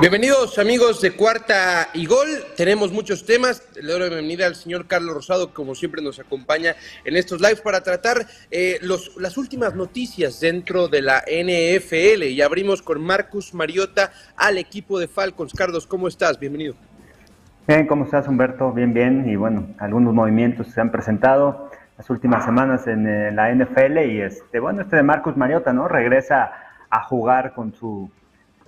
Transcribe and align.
Bienvenidos 0.00 0.60
amigos 0.60 1.00
de 1.00 1.10
Cuarta 1.10 1.88
y 1.92 2.06
Gol. 2.06 2.28
Tenemos 2.56 2.92
muchos 2.92 3.26
temas. 3.26 3.68
Le 3.82 3.90
doy 3.90 3.98
la 3.98 4.06
bienvenida 4.06 4.46
al 4.46 4.54
señor 4.54 4.86
Carlos 4.86 5.12
Rosado, 5.12 5.48
que 5.48 5.54
como 5.54 5.74
siempre 5.74 6.00
nos 6.00 6.20
acompaña 6.20 6.76
en 7.04 7.16
estos 7.16 7.40
lives 7.40 7.60
para 7.60 7.80
tratar 7.80 8.18
eh, 8.52 8.78
las 8.80 9.36
últimas 9.36 9.74
noticias 9.74 10.38
dentro 10.38 10.86
de 10.86 11.02
la 11.02 11.24
NFL. 11.26 12.22
Y 12.22 12.40
abrimos 12.42 12.80
con 12.80 13.02
Marcus 13.02 13.52
Mariota 13.54 14.12
al 14.36 14.58
equipo 14.58 15.00
de 15.00 15.08
Falcons. 15.08 15.52
Carlos, 15.52 15.84
¿cómo 15.84 16.06
estás? 16.06 16.38
Bienvenido. 16.38 16.76
Bien, 17.66 17.84
¿cómo 17.88 18.04
estás 18.04 18.28
Humberto? 18.28 18.70
Bien, 18.70 18.94
bien. 18.94 19.28
Y 19.28 19.34
bueno, 19.34 19.66
algunos 19.78 20.14
movimientos 20.14 20.68
se 20.68 20.80
han 20.80 20.92
presentado 20.92 21.72
las 21.96 22.08
últimas 22.08 22.44
semanas 22.44 22.86
en 22.86 23.04
eh, 23.08 23.32
la 23.32 23.52
NFL. 23.52 23.98
Y 24.06 24.20
este, 24.20 24.60
bueno, 24.60 24.82
este 24.82 24.94
de 24.94 25.02
Marcus 25.02 25.36
Mariota, 25.36 25.72
¿no? 25.72 25.88
Regresa 25.88 26.52
a 26.88 27.02
jugar 27.02 27.52
con 27.52 27.74
su 27.74 28.08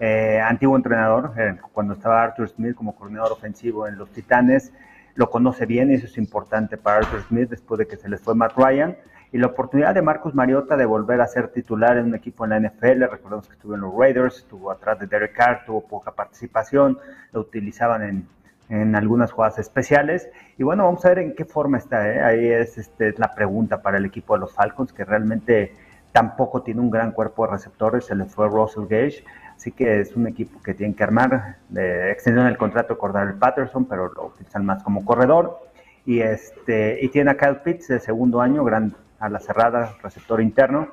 eh, 0.00 0.40
antiguo 0.40 0.76
entrenador, 0.76 1.32
eh, 1.36 1.56
cuando 1.72 1.92
estaba 1.92 2.22
Arthur 2.22 2.48
Smith 2.48 2.74
como 2.74 2.96
coordinador 2.96 3.32
ofensivo 3.32 3.86
en 3.86 3.98
los 3.98 4.10
Titanes, 4.10 4.72
lo 5.14 5.28
conoce 5.28 5.66
bien 5.66 5.90
y 5.90 5.94
eso 5.94 6.06
es 6.06 6.16
importante 6.16 6.78
para 6.78 6.98
Arthur 6.98 7.22
Smith 7.28 7.50
después 7.50 7.78
de 7.78 7.86
que 7.86 7.96
se 7.96 8.08
les 8.08 8.20
fue 8.20 8.34
Matt 8.34 8.56
Ryan. 8.56 8.96
Y 9.32 9.38
la 9.38 9.48
oportunidad 9.48 9.94
de 9.94 10.02
Marcus 10.02 10.34
Mariota 10.34 10.76
de 10.76 10.86
volver 10.86 11.20
a 11.20 11.26
ser 11.26 11.48
titular 11.48 11.98
en 11.98 12.06
un 12.06 12.14
equipo 12.14 12.44
en 12.44 12.50
la 12.50 12.60
NFL, 12.60 13.02
recordemos 13.10 13.46
que 13.46 13.52
estuvo 13.52 13.74
en 13.74 13.82
los 13.82 13.94
Raiders, 13.94 14.38
estuvo 14.38 14.70
atrás 14.70 14.98
de 14.98 15.06
Derek 15.06 15.34
Carr, 15.34 15.64
tuvo 15.66 15.86
poca 15.86 16.12
participación, 16.12 16.98
lo 17.32 17.40
utilizaban 17.40 18.02
en, 18.02 18.26
en 18.70 18.96
algunas 18.96 19.30
jugadas 19.30 19.58
especiales. 19.58 20.30
Y 20.56 20.62
bueno, 20.62 20.84
vamos 20.84 21.04
a 21.04 21.10
ver 21.10 21.18
en 21.18 21.34
qué 21.34 21.44
forma 21.44 21.78
está. 21.78 22.08
¿eh? 22.10 22.22
Ahí 22.22 22.48
es 22.48 22.78
este, 22.78 23.14
la 23.18 23.34
pregunta 23.34 23.82
para 23.82 23.98
el 23.98 24.06
equipo 24.06 24.34
de 24.34 24.40
los 24.40 24.52
Falcons, 24.54 24.92
que 24.92 25.04
realmente 25.04 25.74
tampoco 26.12 26.62
tiene 26.62 26.80
un 26.80 26.91
gran 26.91 27.12
cuerpo 27.12 27.47
de 27.47 27.53
receptores, 27.53 28.06
se 28.06 28.14
le 28.14 28.25
fue 28.25 28.48
Russell 28.48 28.86
Gage, 28.89 29.25
Así 29.61 29.72
que 29.72 30.00
es 30.00 30.16
un 30.16 30.27
equipo 30.27 30.62
que 30.62 30.72
tiene 30.72 30.94
que 30.94 31.05
armar. 31.05 31.56
Eh, 31.77 32.08
extendieron 32.11 32.50
el 32.50 32.56
contrato 32.56 32.94
de 32.94 33.22
el 33.25 33.34
Patterson, 33.34 33.84
pero 33.84 34.11
lo 34.11 34.28
utilizan 34.28 34.64
más 34.64 34.83
como 34.83 35.05
corredor. 35.05 35.61
Y, 36.06 36.20
este, 36.20 36.98
y 37.05 37.08
tiene 37.08 37.33
a 37.33 37.36
Kyle 37.36 37.56
Pitts 37.56 37.88
de 37.88 38.00
segundo 38.00 38.41
año, 38.41 38.64
gran, 38.64 38.94
a 39.19 39.28
la 39.28 39.38
cerrada, 39.38 39.97
receptor 40.03 40.41
interno. 40.41 40.88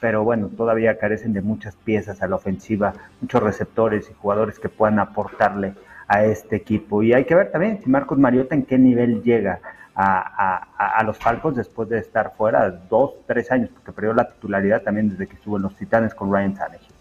Pero 0.00 0.22
bueno, 0.22 0.46
todavía 0.46 0.96
carecen 0.96 1.32
de 1.32 1.42
muchas 1.42 1.74
piezas 1.74 2.22
a 2.22 2.28
la 2.28 2.36
ofensiva, 2.36 2.92
muchos 3.20 3.42
receptores 3.42 4.08
y 4.08 4.14
jugadores 4.14 4.60
que 4.60 4.68
puedan 4.68 5.00
aportarle 5.00 5.74
a 6.06 6.24
este 6.24 6.54
equipo. 6.54 7.02
Y 7.02 7.14
hay 7.14 7.24
que 7.24 7.34
ver 7.34 7.50
también 7.50 7.82
si 7.82 7.90
Marcos 7.90 8.16
Mariota 8.16 8.54
en 8.54 8.62
qué 8.62 8.78
nivel 8.78 9.24
llega 9.24 9.58
a, 9.94 10.66
a, 10.76 10.98
a, 10.98 11.04
los 11.04 11.18
Falcons 11.18 11.56
después 11.56 11.88
de 11.88 11.98
estar 11.98 12.34
fuera 12.36 12.68
dos, 12.70 13.14
tres 13.26 13.50
años, 13.50 13.70
porque 13.72 13.92
perdió 13.92 14.12
la 14.12 14.28
titularidad 14.28 14.82
también 14.82 15.08
desde 15.08 15.26
que 15.26 15.34
estuvo 15.34 15.56
en 15.56 15.62
los 15.62 15.76
Titanes 15.76 16.14
con 16.14 16.32
Ryan 16.32 16.54
Tannehill. 16.54 16.93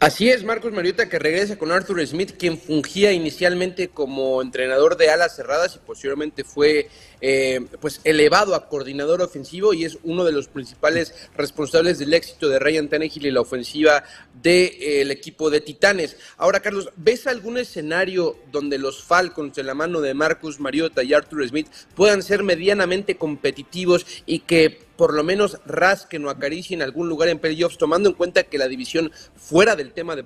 Así 0.00 0.30
es, 0.30 0.44
Marcos 0.44 0.72
Mariota 0.72 1.08
que 1.08 1.18
regresa 1.18 1.58
con 1.58 1.72
Arthur 1.72 2.06
Smith, 2.06 2.36
quien 2.38 2.56
fungía 2.56 3.10
inicialmente 3.10 3.88
como 3.88 4.40
entrenador 4.40 4.96
de 4.96 5.10
alas 5.10 5.34
cerradas 5.34 5.74
y 5.74 5.80
posteriormente 5.80 6.44
fue 6.44 6.88
eh, 7.20 7.66
pues 7.80 8.00
elevado 8.04 8.54
a 8.54 8.68
coordinador 8.68 9.22
ofensivo 9.22 9.74
y 9.74 9.84
es 9.84 9.98
uno 10.04 10.22
de 10.22 10.30
los 10.30 10.46
principales 10.46 11.28
responsables 11.36 11.98
del 11.98 12.14
éxito 12.14 12.48
de 12.48 12.60
Ryan 12.60 12.88
Tannehill 12.88 13.26
y 13.26 13.32
la 13.32 13.40
ofensiva 13.40 14.04
del 14.34 14.42
de, 14.42 15.00
eh, 15.00 15.10
equipo 15.10 15.50
de 15.50 15.62
Titanes. 15.62 16.16
Ahora, 16.36 16.60
Carlos, 16.60 16.90
¿ves 16.94 17.26
algún 17.26 17.58
escenario 17.58 18.36
donde 18.52 18.78
los 18.78 19.02
Falcons, 19.02 19.58
en 19.58 19.66
la 19.66 19.74
mano 19.74 20.00
de 20.00 20.14
Marcus 20.14 20.60
Mariota 20.60 21.02
y 21.02 21.12
Arthur 21.12 21.48
Smith, 21.48 21.66
puedan 21.96 22.22
ser 22.22 22.44
medianamente 22.44 23.16
competitivos 23.16 24.06
y 24.26 24.38
que 24.38 24.87
por 24.98 25.14
lo 25.14 25.22
menos 25.22 25.62
rasquen 25.64 26.24
o 26.24 26.28
acaricien 26.28 26.82
algún 26.82 27.08
lugar 27.08 27.28
en 27.28 27.38
playoffs, 27.38 27.78
tomando 27.78 28.08
en 28.08 28.16
cuenta 28.16 28.42
que 28.42 28.58
la 28.58 28.66
división 28.66 29.12
fuera 29.36 29.76
del 29.76 29.92
tema 29.92 30.16
de, 30.16 30.22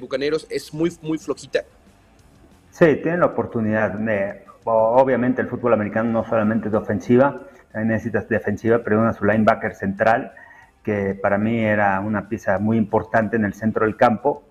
Bucaneros 0.00 0.46
es 0.48 0.72
muy, 0.72 0.90
muy 1.02 1.18
flojita? 1.18 1.60
Sí, 2.70 2.86
tienen 3.02 3.20
la 3.20 3.26
oportunidad. 3.26 4.00
Obviamente 4.64 5.42
el 5.42 5.48
fútbol 5.48 5.74
americano 5.74 6.10
no 6.10 6.24
solamente 6.24 6.68
es 6.68 6.72
de 6.72 6.78
ofensiva, 6.78 7.42
también 7.70 7.88
necesitas 7.88 8.26
defensiva, 8.26 8.78
pero 8.82 8.98
una 8.98 9.12
su 9.12 9.26
linebacker 9.26 9.74
central, 9.74 10.32
que 10.82 11.14
para 11.14 11.36
mí 11.36 11.62
era 11.62 12.00
una 12.00 12.26
pieza 12.26 12.58
muy 12.58 12.78
importante 12.78 13.36
en 13.36 13.44
el 13.44 13.52
centro 13.52 13.84
del 13.84 13.96
campo. 13.96 14.42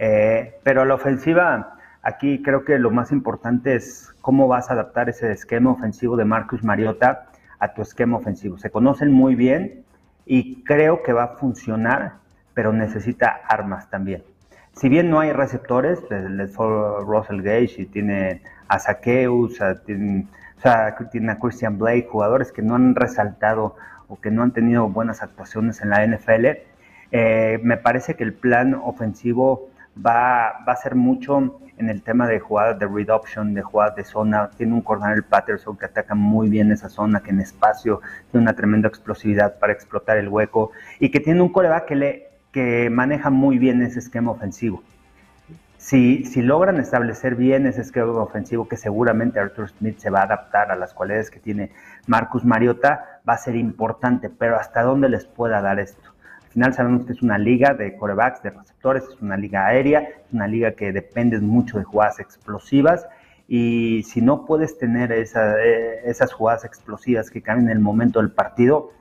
Eh, 0.00 0.58
pero 0.64 0.84
la 0.84 0.94
ofensiva, 0.94 1.78
aquí 2.02 2.42
creo 2.42 2.64
que 2.64 2.76
lo 2.76 2.90
más 2.90 3.12
importante 3.12 3.76
es 3.76 4.12
cómo 4.20 4.48
vas 4.48 4.68
a 4.68 4.72
adaptar 4.72 5.08
ese 5.08 5.30
esquema 5.30 5.70
ofensivo 5.70 6.16
de 6.16 6.24
Marcus 6.24 6.64
Mariota 6.64 7.28
a 7.62 7.72
tu 7.74 7.82
esquema 7.82 8.16
ofensivo. 8.16 8.58
Se 8.58 8.70
conocen 8.70 9.12
muy 9.12 9.36
bien 9.36 9.84
y 10.26 10.64
creo 10.64 11.04
que 11.04 11.12
va 11.12 11.22
a 11.22 11.36
funcionar, 11.36 12.14
pero 12.54 12.72
necesita 12.72 13.40
armas 13.48 13.88
también. 13.88 14.24
Si 14.72 14.88
bien 14.88 15.08
no 15.10 15.20
hay 15.20 15.30
receptores, 15.30 16.00
les 16.10 16.52
fue 16.52 16.66
Russell 17.02 17.40
Gage 17.40 17.82
y 17.82 17.86
tiene 17.86 18.42
a 18.66 18.80
Saqueus, 18.80 19.60
tiene, 19.86 20.26
o 20.58 20.60
sea, 20.60 20.96
tiene 21.12 21.30
a 21.30 21.38
Christian 21.38 21.78
Blake, 21.78 22.08
jugadores 22.10 22.50
que 22.50 22.62
no 22.62 22.74
han 22.74 22.96
resaltado 22.96 23.76
o 24.08 24.20
que 24.20 24.32
no 24.32 24.42
han 24.42 24.52
tenido 24.52 24.88
buenas 24.88 25.22
actuaciones 25.22 25.82
en 25.82 25.90
la 25.90 26.04
NFL. 26.04 26.46
Eh, 27.12 27.60
me 27.62 27.76
parece 27.76 28.16
que 28.16 28.24
el 28.24 28.32
plan 28.32 28.74
ofensivo 28.74 29.68
va, 29.96 30.64
va 30.66 30.72
a 30.72 30.76
ser 30.76 30.96
mucho 30.96 31.60
en 31.78 31.88
el 31.88 32.02
tema 32.02 32.26
de 32.26 32.40
jugadas 32.40 32.78
de 32.78 32.86
read 32.86 33.08
de 33.46 33.62
jugadas 33.62 33.96
de 33.96 34.04
zona. 34.04 34.50
Tiene 34.56 34.74
un 34.74 34.84
el 35.14 35.24
Patterson 35.24 35.76
que 35.76 35.86
ataca 35.86 36.14
muy 36.14 36.48
bien 36.48 36.72
esa 36.72 36.88
zona, 36.88 37.20
que 37.20 37.30
en 37.30 37.40
espacio 37.40 38.00
tiene 38.30 38.44
una 38.44 38.54
tremenda 38.54 38.88
explosividad 38.88 39.58
para 39.58 39.72
explotar 39.72 40.16
el 40.18 40.28
hueco 40.28 40.72
y 41.00 41.10
que 41.10 41.20
tiene 41.20 41.42
un 41.42 41.50
coreback 41.50 41.86
que, 41.86 41.96
le, 41.96 42.28
que 42.52 42.90
maneja 42.90 43.30
muy 43.30 43.58
bien 43.58 43.82
ese 43.82 43.98
esquema 43.98 44.30
ofensivo. 44.30 44.82
Si, 45.78 46.24
si 46.26 46.42
logran 46.42 46.78
establecer 46.78 47.34
bien 47.34 47.66
ese 47.66 47.80
esquema 47.80 48.12
ofensivo, 48.12 48.68
que 48.68 48.76
seguramente 48.76 49.40
Arthur 49.40 49.68
Smith 49.68 49.98
se 49.98 50.10
va 50.10 50.20
a 50.20 50.24
adaptar 50.24 50.70
a 50.70 50.76
las 50.76 50.94
cualidades 50.94 51.28
que 51.28 51.40
tiene 51.40 51.72
Marcus 52.06 52.44
Mariota, 52.44 53.20
va 53.28 53.34
a 53.34 53.38
ser 53.38 53.56
importante, 53.56 54.30
pero 54.30 54.56
¿hasta 54.56 54.82
dónde 54.82 55.08
les 55.08 55.24
pueda 55.24 55.60
dar 55.60 55.80
esto? 55.80 56.11
Final 56.52 56.74
sabemos 56.74 57.06
que 57.06 57.12
es 57.12 57.22
una 57.22 57.38
liga 57.38 57.74
de 57.74 57.96
corebacks, 57.96 58.42
de 58.42 58.50
receptores, 58.50 59.04
es 59.04 59.20
una 59.20 59.36
liga 59.36 59.66
aérea, 59.66 60.00
es 60.00 60.32
una 60.32 60.46
liga 60.46 60.72
que 60.72 60.92
depende 60.92 61.38
mucho 61.40 61.78
de 61.78 61.84
jugadas 61.84 62.20
explosivas. 62.20 63.06
Y 63.48 64.02
si 64.04 64.20
no 64.22 64.44
puedes 64.46 64.78
tener 64.78 65.12
eh, 65.12 66.00
esas 66.04 66.32
jugadas 66.32 66.64
explosivas 66.64 67.30
que 67.30 67.42
cambian 67.42 67.70
en 67.70 67.76
el 67.76 67.82
momento 67.82 68.20
del 68.20 68.30
partido, 68.30 68.92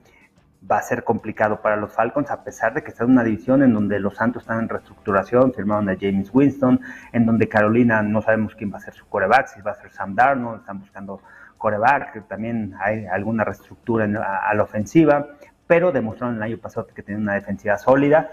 va 0.70 0.78
a 0.78 0.82
ser 0.82 1.04
complicado 1.04 1.62
para 1.62 1.76
los 1.76 1.92
Falcons, 1.94 2.30
a 2.32 2.44
pesar 2.44 2.74
de 2.74 2.84
que 2.84 2.92
está 2.92 3.04
en 3.04 3.12
una 3.12 3.24
división 3.24 3.64
en 3.64 3.74
donde 3.74 4.00
los 4.00 4.16
Santos 4.16 4.44
están 4.44 4.60
en 4.60 4.70
reestructuración, 4.70 5.54
firmaron 5.54 5.90
a 5.90 5.96
James 6.00 6.30
Winston, 6.34 6.80
en 7.12 7.26
donde 7.26 7.50
Carolina 7.50 8.02
no 8.02 8.22
sabemos 8.22 8.56
quién 8.56 8.72
va 8.72 8.78
a 8.78 8.82
ser 8.82 8.94
su 8.94 9.06
coreback, 9.08 9.48
si 9.48 9.62
va 9.62 9.72
a 9.72 9.76
ser 9.76 9.92
Sam 9.92 10.16
Darnold, 10.16 10.62
están 10.62 10.80
buscando 10.80 11.22
coreback, 11.58 12.28
también 12.28 12.76
hay 12.80 13.06
alguna 13.06 13.44
reestructura 13.44 14.06
a 14.06 14.54
la 14.54 14.64
ofensiva 14.64 15.28
pero 15.72 15.94
demostraron 15.94 16.36
el 16.36 16.44
año 16.44 16.58
pasado 16.58 16.86
que 16.94 17.02
tienen 17.02 17.24
una 17.24 17.36
defensiva 17.36 17.78
sólida 17.78 18.30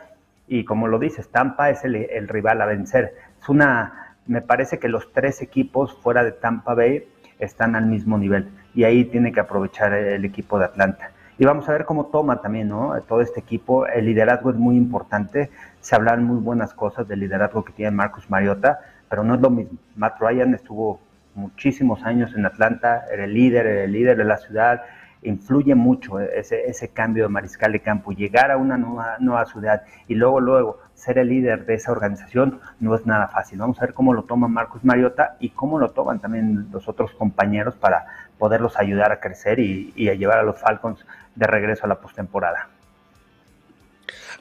y 0.49 0.64
como 0.64 0.88
lo 0.88 0.99
dices, 0.99 1.29
Tampa 1.29 1.70
es 1.70 1.85
el, 1.85 2.26
rival 2.26 2.61
a 2.61 2.67
vencer. 2.67 3.14
Es 3.40 3.49
una, 3.49 4.17
me 4.26 4.43
parece 4.43 4.81
que 4.81 4.88
los 4.88 5.12
tres 5.12 5.40
equipos 5.40 5.96
fuera 6.02 6.25
de 6.25 6.32
Tampa 6.32 6.75
Bay 6.75 7.06
están 7.38 7.76
al 7.76 7.87
mismo 7.87 8.19
nivel 8.19 8.49
y 8.75 8.82
ahí 8.82 9.05
tiene 9.05 9.31
que 9.31 9.38
aprovechar 9.38 9.93
el 9.93 10.25
equipo 10.25 10.58
de 10.58 10.64
Atlanta. 10.64 11.12
Y 11.38 11.44
vamos 11.44 11.69
a 11.69 11.73
ver 11.75 11.85
cómo 11.85 12.06
toma 12.06 12.43
también, 12.43 12.70
¿no? 12.70 13.00
Todo 13.02 13.20
este 13.20 13.38
equipo, 13.38 13.87
el 13.87 14.06
liderazgo 14.06 14.50
es 14.50 14.56
muy 14.56 14.75
importante, 14.75 15.49
se 15.79 15.94
hablan 15.94 16.25
muy 16.25 16.41
buenas 16.41 16.75
cosas 16.75 17.06
del 17.06 17.20
liderazgo 17.20 17.64
que 17.64 17.73
tiene 17.73 17.93
Marcus 17.93 18.29
Mariota, 18.29 18.81
pero 19.08 19.23
no 19.23 19.37
es 19.37 19.41
lo 19.41 19.50
mismo. 19.50 19.79
Matt 19.94 20.20
Ryan 20.20 20.55
estuvo 20.55 20.99
muchísimos 21.37 22.02
años 22.02 22.34
en 22.34 22.46
Atlanta, 22.46 23.05
era 23.12 23.26
el 23.26 23.32
líder, 23.32 23.64
era 23.64 23.84
el 23.84 23.93
líder 23.93 24.17
de 24.17 24.25
la 24.25 24.38
ciudad, 24.38 24.82
influye 25.23 25.75
mucho 25.75 26.20
ese, 26.20 26.67
ese 26.67 26.88
cambio 26.88 27.25
de 27.25 27.29
mariscal 27.29 27.73
de 27.73 27.81
campo, 27.81 28.12
llegar 28.12 28.50
a 28.50 28.56
una 28.56 28.76
nueva, 28.76 29.17
nueva 29.20 29.44
ciudad 29.47 29.82
y 30.06 30.15
luego, 30.15 30.41
luego 30.41 30.79
ser 30.94 31.19
el 31.19 31.29
líder 31.29 31.67
de 31.67 31.75
esa 31.75 31.93
organización 31.93 32.61
no 32.81 32.94
es 32.94 33.06
nada 33.06 33.29
fácil. 33.29 33.59
Vamos 33.59 33.79
a 33.79 33.87
ver 33.87 33.94
cómo 33.94 34.15
lo 34.15 34.25
toma 34.25 34.49
Marcos 34.49 34.85
Mariota 34.85 35.37
y 35.41 35.50
cómo 35.50 35.79
lo 35.79 35.91
toman 35.91 36.19
también 36.19 36.69
los 36.73 36.88
otros 36.88 37.12
compañeros 37.12 37.76
para 37.76 38.06
poderlos 38.38 38.79
ayudar 38.79 39.12
a 39.12 39.20
crecer 39.20 39.59
y, 39.59 39.93
y 39.97 40.09
a 40.09 40.15
llevar 40.15 40.38
a 40.38 40.43
los 40.43 40.61
Falcons 40.61 41.05
de 41.35 41.47
regreso 41.47 41.85
a 41.85 41.88
la 41.88 42.00
postemporada. 42.00 42.69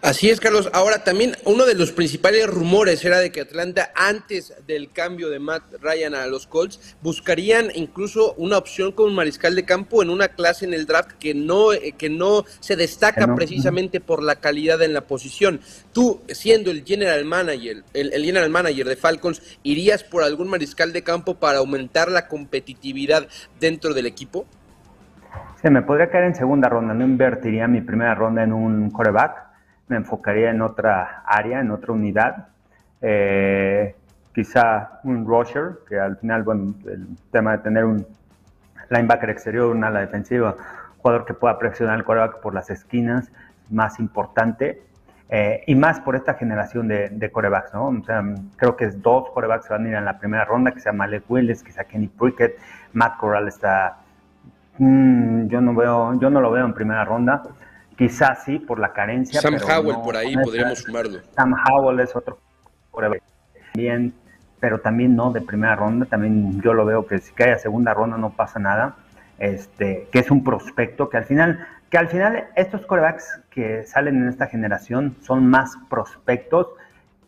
Así 0.03 0.29
es, 0.29 0.39
Carlos. 0.39 0.69
Ahora 0.73 1.03
también 1.03 1.35
uno 1.43 1.65
de 1.65 1.73
los 1.73 1.91
principales 1.91 2.45
rumores 2.45 3.03
era 3.03 3.17
de 3.17 3.31
que 3.31 3.41
Atlanta, 3.41 3.89
antes 3.95 4.53
del 4.67 4.91
cambio 4.91 5.29
de 5.29 5.39
Matt 5.39 5.63
Ryan 5.81 6.13
a 6.13 6.27
los 6.27 6.45
Colts, 6.45 6.95
buscarían 7.01 7.69
incluso 7.73 8.35
una 8.37 8.59
opción 8.59 8.91
como 8.91 9.09
mariscal 9.09 9.55
de 9.55 9.65
campo 9.65 10.03
en 10.03 10.11
una 10.11 10.27
clase 10.27 10.65
en 10.65 10.75
el 10.75 10.85
draft 10.85 11.13
que 11.13 11.33
no, 11.33 11.73
eh, 11.73 11.95
que 11.97 12.11
no 12.11 12.43
se 12.59 12.75
destaca 12.75 13.33
precisamente 13.33 13.99
por 13.99 14.21
la 14.21 14.35
calidad 14.35 14.83
en 14.83 14.93
la 14.93 15.01
posición. 15.01 15.61
Tú, 15.93 16.21
siendo 16.27 16.69
el 16.69 16.85
general 16.85 17.25
manager, 17.25 17.83
el, 17.95 18.13
el 18.13 18.23
general 18.23 18.51
manager 18.51 18.87
de 18.87 18.97
Falcons, 18.97 19.41
¿irías 19.63 20.03
por 20.03 20.21
algún 20.21 20.47
mariscal 20.47 20.93
de 20.93 21.01
campo 21.01 21.39
para 21.39 21.57
aumentar 21.57 22.11
la 22.11 22.27
competitividad 22.27 23.27
dentro 23.59 23.95
del 23.95 24.05
equipo? 24.05 24.45
Sí, 25.59 25.71
me 25.71 25.81
podría 25.81 26.11
caer 26.11 26.25
en 26.25 26.35
segunda 26.35 26.69
ronda. 26.69 26.93
No 26.93 27.03
invertiría 27.03 27.67
mi 27.67 27.81
primera 27.81 28.13
ronda 28.13 28.43
en 28.43 28.53
un 28.53 28.91
coreback 28.91 29.46
me 29.87 29.97
enfocaría 29.97 30.49
en 30.49 30.61
otra 30.61 31.23
área, 31.25 31.59
en 31.59 31.71
otra 31.71 31.93
unidad. 31.93 32.47
Eh, 33.01 33.95
quizá 34.33 34.99
un 35.03 35.25
rusher, 35.25 35.79
que 35.87 35.99
al 35.99 36.17
final, 36.17 36.43
bueno, 36.43 36.73
el 36.85 37.07
tema 37.31 37.53
de 37.53 37.57
tener 37.59 37.85
un 37.85 38.05
linebacker 38.89 39.29
exterior, 39.29 39.75
un 39.75 39.83
ala 39.83 39.99
defensiva, 40.01 40.55
jugador 40.97 41.25
que 41.25 41.33
pueda 41.33 41.57
presionar 41.57 41.97
el 41.97 42.03
coreback 42.03 42.39
por 42.41 42.53
las 42.53 42.69
esquinas, 42.69 43.31
más 43.69 43.99
importante. 43.99 44.83
Eh, 45.29 45.63
y 45.67 45.75
más 45.75 45.99
por 45.99 46.15
esta 46.15 46.35
generación 46.35 46.87
de, 46.87 47.09
de, 47.09 47.31
corebacks, 47.31 47.73
¿no? 47.73 47.87
O 47.87 48.03
sea, 48.05 48.23
creo 48.55 48.77
que 48.77 48.87
dos 48.87 49.29
corebacks 49.31 49.67
van 49.67 49.85
a 49.85 49.89
ir 49.89 49.95
en 49.95 50.05
la 50.05 50.17
primera 50.17 50.45
ronda, 50.45 50.71
que 50.71 50.79
sea 50.79 50.93
Malek 50.93 51.29
Willis, 51.29 51.63
que 51.63 51.73
sea 51.73 51.83
Kenny 51.83 52.07
Prickett, 52.07 52.57
Matt 52.93 53.17
Corral 53.17 53.49
está, 53.49 53.97
mm, 54.77 55.47
yo 55.47 55.59
no 55.59 55.75
veo, 55.75 56.17
yo 56.17 56.29
no 56.29 56.39
lo 56.39 56.49
veo 56.51 56.65
en 56.65 56.73
primera 56.73 57.03
ronda. 57.03 57.43
Quizás 57.97 58.43
sí, 58.43 58.59
por 58.59 58.79
la 58.79 58.93
carencia. 58.93 59.41
Sam 59.41 59.55
Howell 59.55 59.97
por 60.03 60.15
ahí, 60.15 60.35
podríamos 60.35 60.79
sumarlo. 60.79 61.19
Sam 61.35 61.53
Howell 61.53 61.99
es 61.99 62.15
otro. 62.15 62.37
Bien, 63.73 64.13
pero 64.59 64.79
también 64.79 65.15
no 65.15 65.31
de 65.31 65.41
primera 65.41 65.75
ronda. 65.75 66.05
También 66.05 66.61
yo 66.61 66.73
lo 66.73 66.85
veo 66.85 67.07
que 67.07 67.17
si 67.17 67.33
cae 67.33 67.53
a 67.53 67.57
segunda 67.57 67.95
ronda 67.95 68.17
no 68.17 68.29
pasa 68.29 68.59
nada. 68.59 68.95
Este, 69.39 70.07
que 70.11 70.19
es 70.19 70.29
un 70.29 70.43
prospecto 70.43 71.09
que 71.09 71.17
al 71.17 71.25
final, 71.25 71.67
que 71.89 71.97
al 71.97 72.07
final 72.07 72.45
estos 72.55 72.85
corebacks 72.85 73.39
que 73.49 73.83
salen 73.83 74.17
en 74.17 74.29
esta 74.29 74.47
generación 74.47 75.15
son 75.21 75.47
más 75.47 75.77
prospectos 75.89 76.67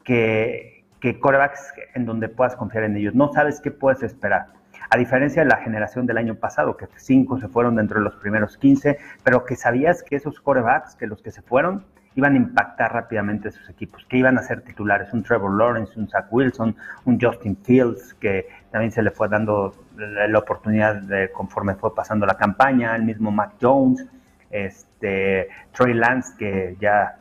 que, 0.04 0.83
que 1.00 1.19
corebacks 1.19 1.74
en 1.95 2.06
donde 2.06 2.30
puedas 2.30 2.56
confiar 2.56 2.83
en 2.83 2.95
ellos. 2.95 3.15
No 3.15 3.33
sabes 3.33 3.60
qué 3.60 3.72
puedes 3.72 4.04
esperar 4.04 4.59
a 4.90 4.98
diferencia 4.98 5.44
de 5.44 5.50
la 5.50 5.58
generación 5.58 6.06
del 6.06 6.18
año 6.18 6.36
pasado, 6.36 6.78
que 6.78 6.88
cinco 6.96 7.40
se 7.40 7.48
fueron 7.48 7.76
dentro 7.76 8.00
de 8.00 8.06
los 8.06 8.16
primeros 8.16 8.58
15, 8.58 8.98
pero 9.24 9.46
que 9.46 9.56
sabías 9.56 10.04
que 10.04 10.16
esos 10.16 10.40
corebacks, 10.40 10.96
que 10.96 11.08
los 11.08 11.22
que 11.22 11.31
se 11.31 11.42
fueron, 11.42 11.86
iban 12.16 12.34
a 12.34 12.38
impactar 12.38 12.94
rápidamente 12.94 13.50
a 13.50 13.52
sus 13.52 13.70
equipos, 13.70 14.06
que 14.06 14.18
iban 14.18 14.38
a 14.38 14.42
ser 14.42 14.62
titulares, 14.62 15.14
un 15.14 15.24
Trevor 15.24 15.58
Lawrence, 15.58 16.00
un 16.00 16.10
Zach 16.10 16.28
Wilson, 16.31 16.76
un 17.06 17.20
Justin 17.20 17.58
Fields, 17.64 18.14
que 18.16 18.48
también 18.72 18.92
se 18.92 19.02
le 19.02 19.12
fue 19.12 19.30
dando 19.30 19.74
la 19.96 20.40
oportunidad 20.40 20.96
de, 20.96 21.32
conforme 21.32 21.75
fue 21.75 21.94
pasando 21.94 22.25
la 22.25 22.36
campaña, 22.36 22.96
el 22.96 23.04
mismo 23.04 23.32
Mac 23.32 23.54
Jones, 23.62 24.06
este, 24.50 25.50
Troy 25.72 25.94
Lance, 25.94 26.34
que 26.38 26.78
ya 26.80 27.18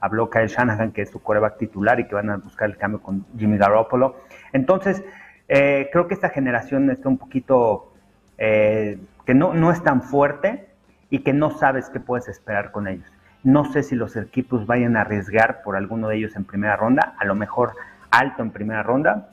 habló 0.00 0.28
Kyle 0.28 0.48
Shanahan, 0.48 0.92
que 0.92 1.02
es 1.02 1.10
su 1.10 1.22
coreback 1.22 1.58
titular 1.58 2.00
y 2.00 2.06
que 2.06 2.14
van 2.14 2.30
a 2.30 2.36
buscar 2.36 2.68
el 2.68 2.76
cambio 2.76 3.00
con 3.00 3.24
Jimmy 3.38 3.56
Garoppolo. 3.56 4.16
Entonces, 4.52 5.02
eh, 5.48 5.88
creo 5.92 6.08
que 6.08 6.14
esta 6.14 6.30
generación 6.30 6.90
está 6.90 7.08
un 7.08 7.18
poquito, 7.18 7.92
eh, 8.38 8.98
que 9.26 9.34
no, 9.34 9.54
no 9.54 9.70
es 9.70 9.82
tan 9.82 10.02
fuerte 10.02 10.68
y 11.10 11.20
que 11.20 11.32
no 11.32 11.50
sabes 11.50 11.90
qué 11.90 12.00
puedes 12.00 12.28
esperar 12.28 12.72
con 12.72 12.88
ellos. 12.88 13.06
No 13.44 13.64
sé 13.72 13.82
si 13.82 13.96
los 13.96 14.16
equipos 14.16 14.66
vayan 14.66 14.96
a 14.96 15.02
arriesgar 15.02 15.62
por 15.62 15.76
alguno 15.76 16.08
de 16.08 16.16
ellos 16.16 16.36
en 16.36 16.44
primera 16.44 16.76
ronda, 16.76 17.14
a 17.18 17.24
lo 17.24 17.34
mejor 17.34 17.72
alto 18.10 18.42
en 18.42 18.50
primera 18.50 18.82
ronda, 18.82 19.30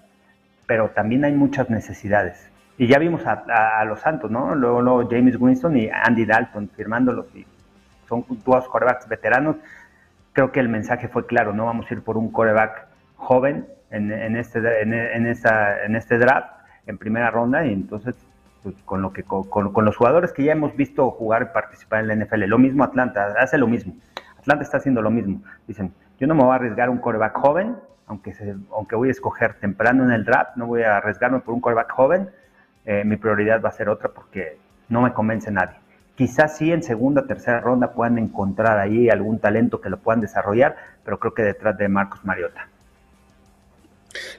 pero 0.65 0.89
también 0.89 1.25
hay 1.25 1.33
muchas 1.33 1.69
necesidades. 1.69 2.49
Y 2.77 2.87
ya 2.87 2.97
vimos 2.97 3.21
a, 3.25 3.83
los 3.85 3.99
Santos, 3.99 4.31
¿no? 4.31 4.55
Luego, 4.55 4.81
luego, 4.81 5.07
James 5.09 5.35
Winston 5.37 5.77
y 5.77 5.89
Andy 5.89 6.25
Dalton 6.25 6.69
firmándolos 6.69 7.27
y 7.35 7.45
son 8.07 8.25
dos 8.45 8.67
corebacks 8.67 9.07
veteranos. 9.07 9.57
Creo 10.33 10.51
que 10.51 10.59
el 10.59 10.69
mensaje 10.69 11.07
fue 11.07 11.25
claro, 11.25 11.53
no 11.53 11.65
vamos 11.65 11.89
a 11.89 11.93
ir 11.93 12.01
por 12.01 12.17
un 12.17 12.31
coreback 12.31 12.87
joven 13.15 13.67
en, 13.91 14.35
este, 14.35 14.81
en, 14.81 15.25
esta, 15.25 15.83
en 15.83 15.95
este 15.95 16.17
draft 16.17 16.53
en 16.85 16.97
primera 16.97 17.31
ronda 17.31 17.65
y 17.65 17.73
entonces 17.73 18.15
pues, 18.63 18.75
con, 18.83 19.01
lo 19.01 19.13
que, 19.13 19.23
con, 19.23 19.85
los 19.85 19.95
jugadores 19.95 20.33
que 20.33 20.43
ya 20.43 20.51
hemos 20.51 20.75
visto 20.75 21.09
jugar 21.11 21.43
y 21.43 21.53
participar 21.53 22.01
en 22.01 22.07
la 22.07 22.15
NFL, 22.25 22.43
lo 22.45 22.57
mismo 22.57 22.83
Atlanta, 22.83 23.33
hace 23.39 23.57
lo 23.57 23.67
mismo. 23.67 23.95
Atlanta 24.37 24.63
está 24.63 24.77
haciendo 24.77 25.01
lo 25.01 25.11
mismo. 25.11 25.41
Dicen, 25.67 25.93
yo 26.19 26.27
no 26.27 26.35
me 26.35 26.43
voy 26.43 26.51
a 26.51 26.55
arriesgar 26.55 26.89
un 26.89 26.97
coreback 26.97 27.37
joven, 27.37 27.77
aunque, 28.07 28.33
aunque 28.71 28.95
voy 28.95 29.09
a 29.09 29.11
escoger 29.11 29.55
temprano 29.55 30.03
en 30.03 30.11
el 30.11 30.25
draft, 30.25 30.55
no 30.55 30.67
voy 30.67 30.83
a 30.83 30.97
arriesgarme 30.97 31.39
por 31.39 31.53
un 31.53 31.61
coreback 31.61 31.91
joven, 31.91 32.29
eh, 32.85 33.03
mi 33.05 33.17
prioridad 33.17 33.61
va 33.63 33.69
a 33.69 33.73
ser 33.73 33.89
otra 33.89 34.09
porque 34.09 34.57
no 34.89 35.01
me 35.01 35.13
convence 35.13 35.51
nadie. 35.51 35.77
Quizás 36.15 36.57
sí 36.57 36.73
en 36.73 36.83
segunda, 36.83 37.27
tercera 37.27 37.61
ronda 37.61 37.93
puedan 37.93 38.17
encontrar 38.17 38.77
ahí 38.77 39.09
algún 39.09 39.39
talento 39.39 39.79
que 39.79 39.89
lo 39.89 39.97
puedan 39.99 40.19
desarrollar, 40.19 40.75
pero 41.05 41.19
creo 41.19 41.33
que 41.33 41.43
detrás 41.43 41.77
de 41.77 41.87
Marcos 41.87 42.25
Mariota. 42.25 42.67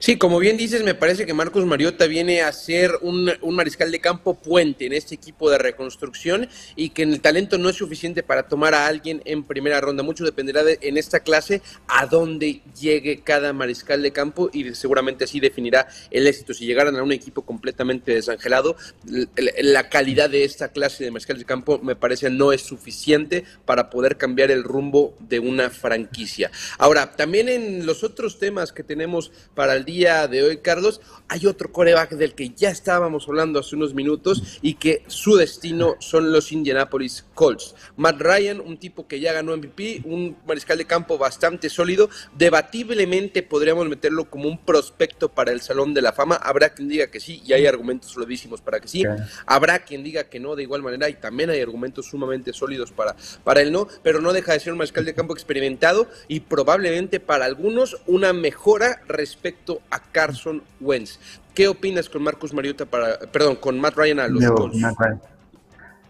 Sí, 0.00 0.16
como 0.16 0.38
bien 0.38 0.56
dices, 0.56 0.82
me 0.82 0.94
parece 0.94 1.26
que 1.26 1.34
Marcos 1.34 1.64
Mariota 1.64 2.06
viene 2.06 2.42
a 2.42 2.52
ser 2.52 2.92
un, 3.02 3.30
mariscal 3.52 3.92
de 3.92 4.00
campo 4.00 4.34
puente 4.34 4.86
en 4.86 4.92
este 4.92 5.14
equipo 5.14 5.50
de 5.50 5.58
reconstrucción 5.58 6.48
y 6.74 6.90
que 6.90 7.02
el 7.02 7.20
talento 7.20 7.56
no 7.58 7.68
es 7.68 7.76
suficiente 7.76 8.22
para 8.22 8.48
tomar 8.48 8.74
a 8.74 8.86
alguien 8.86 9.22
en 9.24 9.44
primera 9.44 9.80
ronda. 9.80 10.02
Mucho 10.02 10.24
dependerá 10.24 10.64
de, 10.64 10.78
en 10.82 10.96
esta 10.96 11.20
clase 11.20 11.62
a 11.86 12.06
dónde 12.06 12.62
llegue 12.80 13.20
cada 13.20 13.52
mariscal 13.52 14.02
de 14.02 14.10
campo 14.10 14.50
y 14.52 14.74
seguramente 14.74 15.24
así 15.24 15.38
definirá 15.38 15.86
el 16.10 16.26
éxito. 16.26 16.52
Si 16.52 16.66
llegaran 16.66 16.96
a 16.96 17.02
un 17.02 17.12
equipo 17.12 17.42
completamente 17.42 18.14
desangelado, 18.14 18.76
la 19.04 19.88
calidad 19.88 20.30
de 20.30 20.44
esta 20.44 20.68
clase 20.68 21.04
de 21.04 21.10
mariscales 21.12 21.40
de 21.40 21.46
campo 21.46 21.78
me 21.82 21.94
parece 21.94 22.28
no 22.30 22.52
es 22.52 22.62
suficiente 22.62 23.44
para 23.64 23.90
poder 23.90 24.16
cambiar 24.16 24.50
el 24.50 24.64
rumbo 24.64 25.14
de 25.20 25.38
una 25.38 25.70
franquicia. 25.70 26.50
Ahora, 26.78 27.12
también 27.12 27.48
en 27.48 27.86
los 27.86 28.02
otros 28.02 28.38
temas 28.38 28.72
que 28.72 28.82
tenemos 28.82 29.30
para 29.54 29.59
el 29.68 29.84
día 29.84 30.26
de 30.26 30.42
hoy, 30.42 30.58
Carlos, 30.58 31.00
hay 31.28 31.46
otro 31.46 31.70
coreback 31.70 32.10
del 32.12 32.34
que 32.34 32.50
ya 32.50 32.70
estábamos 32.70 33.28
hablando 33.28 33.60
hace 33.60 33.76
unos 33.76 33.94
minutos 33.94 34.58
y 34.62 34.74
que 34.74 35.04
su 35.06 35.36
destino 35.36 35.94
son 36.00 36.32
los 36.32 36.50
Indianapolis 36.50 37.24
Colts. 37.34 37.76
Matt 37.96 38.20
Ryan, 38.20 38.60
un 38.60 38.78
tipo 38.78 39.06
que 39.06 39.20
ya 39.20 39.32
ganó 39.32 39.56
MVP, 39.56 40.02
un 40.06 40.36
mariscal 40.44 40.78
de 40.78 40.86
campo 40.86 41.18
bastante 41.18 41.68
sólido, 41.68 42.10
debatiblemente 42.36 43.42
podríamos 43.42 43.88
meterlo 43.88 44.28
como 44.28 44.48
un 44.48 44.58
prospecto 44.58 45.28
para 45.28 45.52
el 45.52 45.60
Salón 45.60 45.94
de 45.94 46.02
la 46.02 46.12
Fama. 46.12 46.34
Habrá 46.34 46.70
quien 46.70 46.88
diga 46.88 47.06
que 47.08 47.20
sí 47.20 47.42
y 47.46 47.52
hay 47.52 47.66
argumentos 47.66 48.10
solidísimos 48.10 48.60
para 48.60 48.80
que 48.80 48.88
sí. 48.88 49.04
Habrá 49.46 49.84
quien 49.84 50.02
diga 50.02 50.24
que 50.24 50.40
no 50.40 50.56
de 50.56 50.64
igual 50.64 50.82
manera 50.82 51.08
y 51.08 51.14
también 51.14 51.50
hay 51.50 51.60
argumentos 51.60 52.06
sumamente 52.06 52.52
sólidos 52.52 52.90
para, 52.90 53.14
para 53.44 53.60
el 53.60 53.70
no, 53.70 53.86
pero 54.02 54.20
no 54.20 54.32
deja 54.32 54.52
de 54.52 54.60
ser 54.60 54.72
un 54.72 54.78
mariscal 54.78 55.04
de 55.04 55.14
campo 55.14 55.34
experimentado 55.34 56.08
y 56.26 56.40
probablemente 56.40 57.20
para 57.20 57.44
algunos 57.44 57.98
una 58.06 58.32
mejora 58.32 59.02
respecto 59.06 59.49
a 59.90 59.98
Carson 60.12 60.62
Wentz. 60.80 61.18
¿Qué 61.54 61.68
opinas 61.68 62.08
con 62.08 62.22
Marcus 62.22 62.54
Mariota 62.54 62.86
para, 62.86 63.18
perdón, 63.32 63.56
con 63.56 63.80
Matt 63.80 63.96
Ryan 63.96 64.20
a 64.20 64.28
los 64.28 64.44
Colts? 64.50 64.78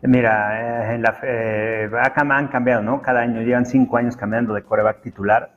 Mira, 0.03 0.95
eh, 0.95 0.99
la, 0.99 1.19
eh, 1.23 1.91
han 2.15 2.49
cambiado, 2.49 2.83
¿no? 2.83 3.03
Cada 3.03 3.21
año, 3.21 3.43
llevan 3.43 3.67
cinco 3.67 3.99
años 3.99 4.17
cambiando 4.17 4.55
de 4.55 4.63
coreback 4.63 5.03
titular. 5.03 5.53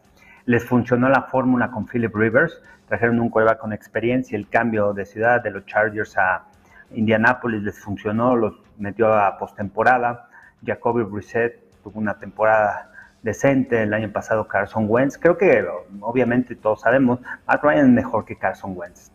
Les 0.46 0.66
funcionó 0.66 1.08
la 1.08 1.24
fórmula 1.24 1.72
con 1.72 1.86
Philip 1.86 2.14
Rivers, 2.14 2.62
trajeron 2.90 3.22
un 3.22 3.30
coreback 3.30 3.60
con 3.60 3.72
experiencia, 3.72 4.38
el 4.38 4.50
cambio 4.50 4.92
de 4.94 5.06
ciudad 5.06 5.42
de 5.42 5.52
los 5.52 5.66
Chargers 5.66 6.18
a 6.18 6.44
Indianapolis 6.92 7.64
les 7.64 7.80
funcionó, 7.80 8.36
los 8.36 8.54
metió 8.78 9.14
a 9.14 9.38
postemporada. 9.38 10.28
Jacoby 10.66 11.04
Brissett 11.04 11.82
tuvo 11.82 12.00
una 12.00 12.18
temporada 12.18 12.92
decente 13.24 13.82
el 13.82 13.94
año 13.94 14.12
pasado 14.12 14.48
Carson 14.48 14.86
Wentz. 14.88 15.18
Creo 15.18 15.38
que 15.38 15.66
obviamente 16.02 16.56
todos 16.56 16.82
sabemos, 16.82 17.20
Matt 17.48 17.64
Ryan 17.64 17.88
es 17.88 17.92
mejor 17.92 18.26
que 18.26 18.36
Carson 18.36 18.74
Wentz. 18.78 19.12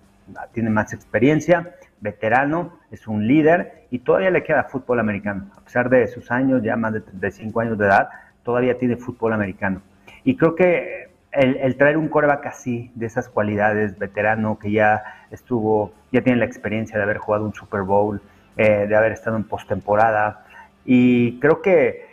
Tiene 0.52 0.70
más 0.70 0.92
experiencia, 0.92 1.74
veterano, 2.00 2.78
es 2.90 3.06
un 3.06 3.26
líder 3.26 3.86
y 3.90 4.00
todavía 4.00 4.30
le 4.30 4.42
queda 4.42 4.64
fútbol 4.64 5.00
americano. 5.00 5.50
A 5.56 5.60
pesar 5.60 5.88
de 5.88 6.06
sus 6.08 6.30
años, 6.30 6.62
ya 6.62 6.76
más 6.76 6.92
de 6.92 7.00
35 7.00 7.60
años 7.60 7.78
de 7.78 7.86
edad, 7.86 8.08
todavía 8.42 8.78
tiene 8.78 8.96
fútbol 8.96 9.32
americano. 9.32 9.82
Y 10.24 10.36
creo 10.36 10.54
que 10.54 11.08
el, 11.32 11.76
traer 11.76 11.96
un 11.96 12.08
coreback 12.08 12.46
así, 12.46 12.90
de 12.94 13.06
esas 13.06 13.28
cualidades, 13.28 13.98
veterano, 13.98 14.58
que 14.58 14.70
ya 14.72 15.02
estuvo, 15.30 15.92
ya 16.12 16.22
tiene 16.22 16.38
la 16.38 16.44
experiencia 16.44 16.96
de 16.96 17.04
haber 17.04 17.18
jugado 17.18 17.44
un 17.44 17.54
Super 17.54 17.82
Bowl, 17.82 18.20
eh, 18.56 18.86
de 18.88 18.96
haber 18.96 19.12
estado 19.12 19.36
en 19.36 19.44
postemporada, 19.44 20.44
Y 20.84 21.38
creo 21.40 21.60
que 21.60 22.07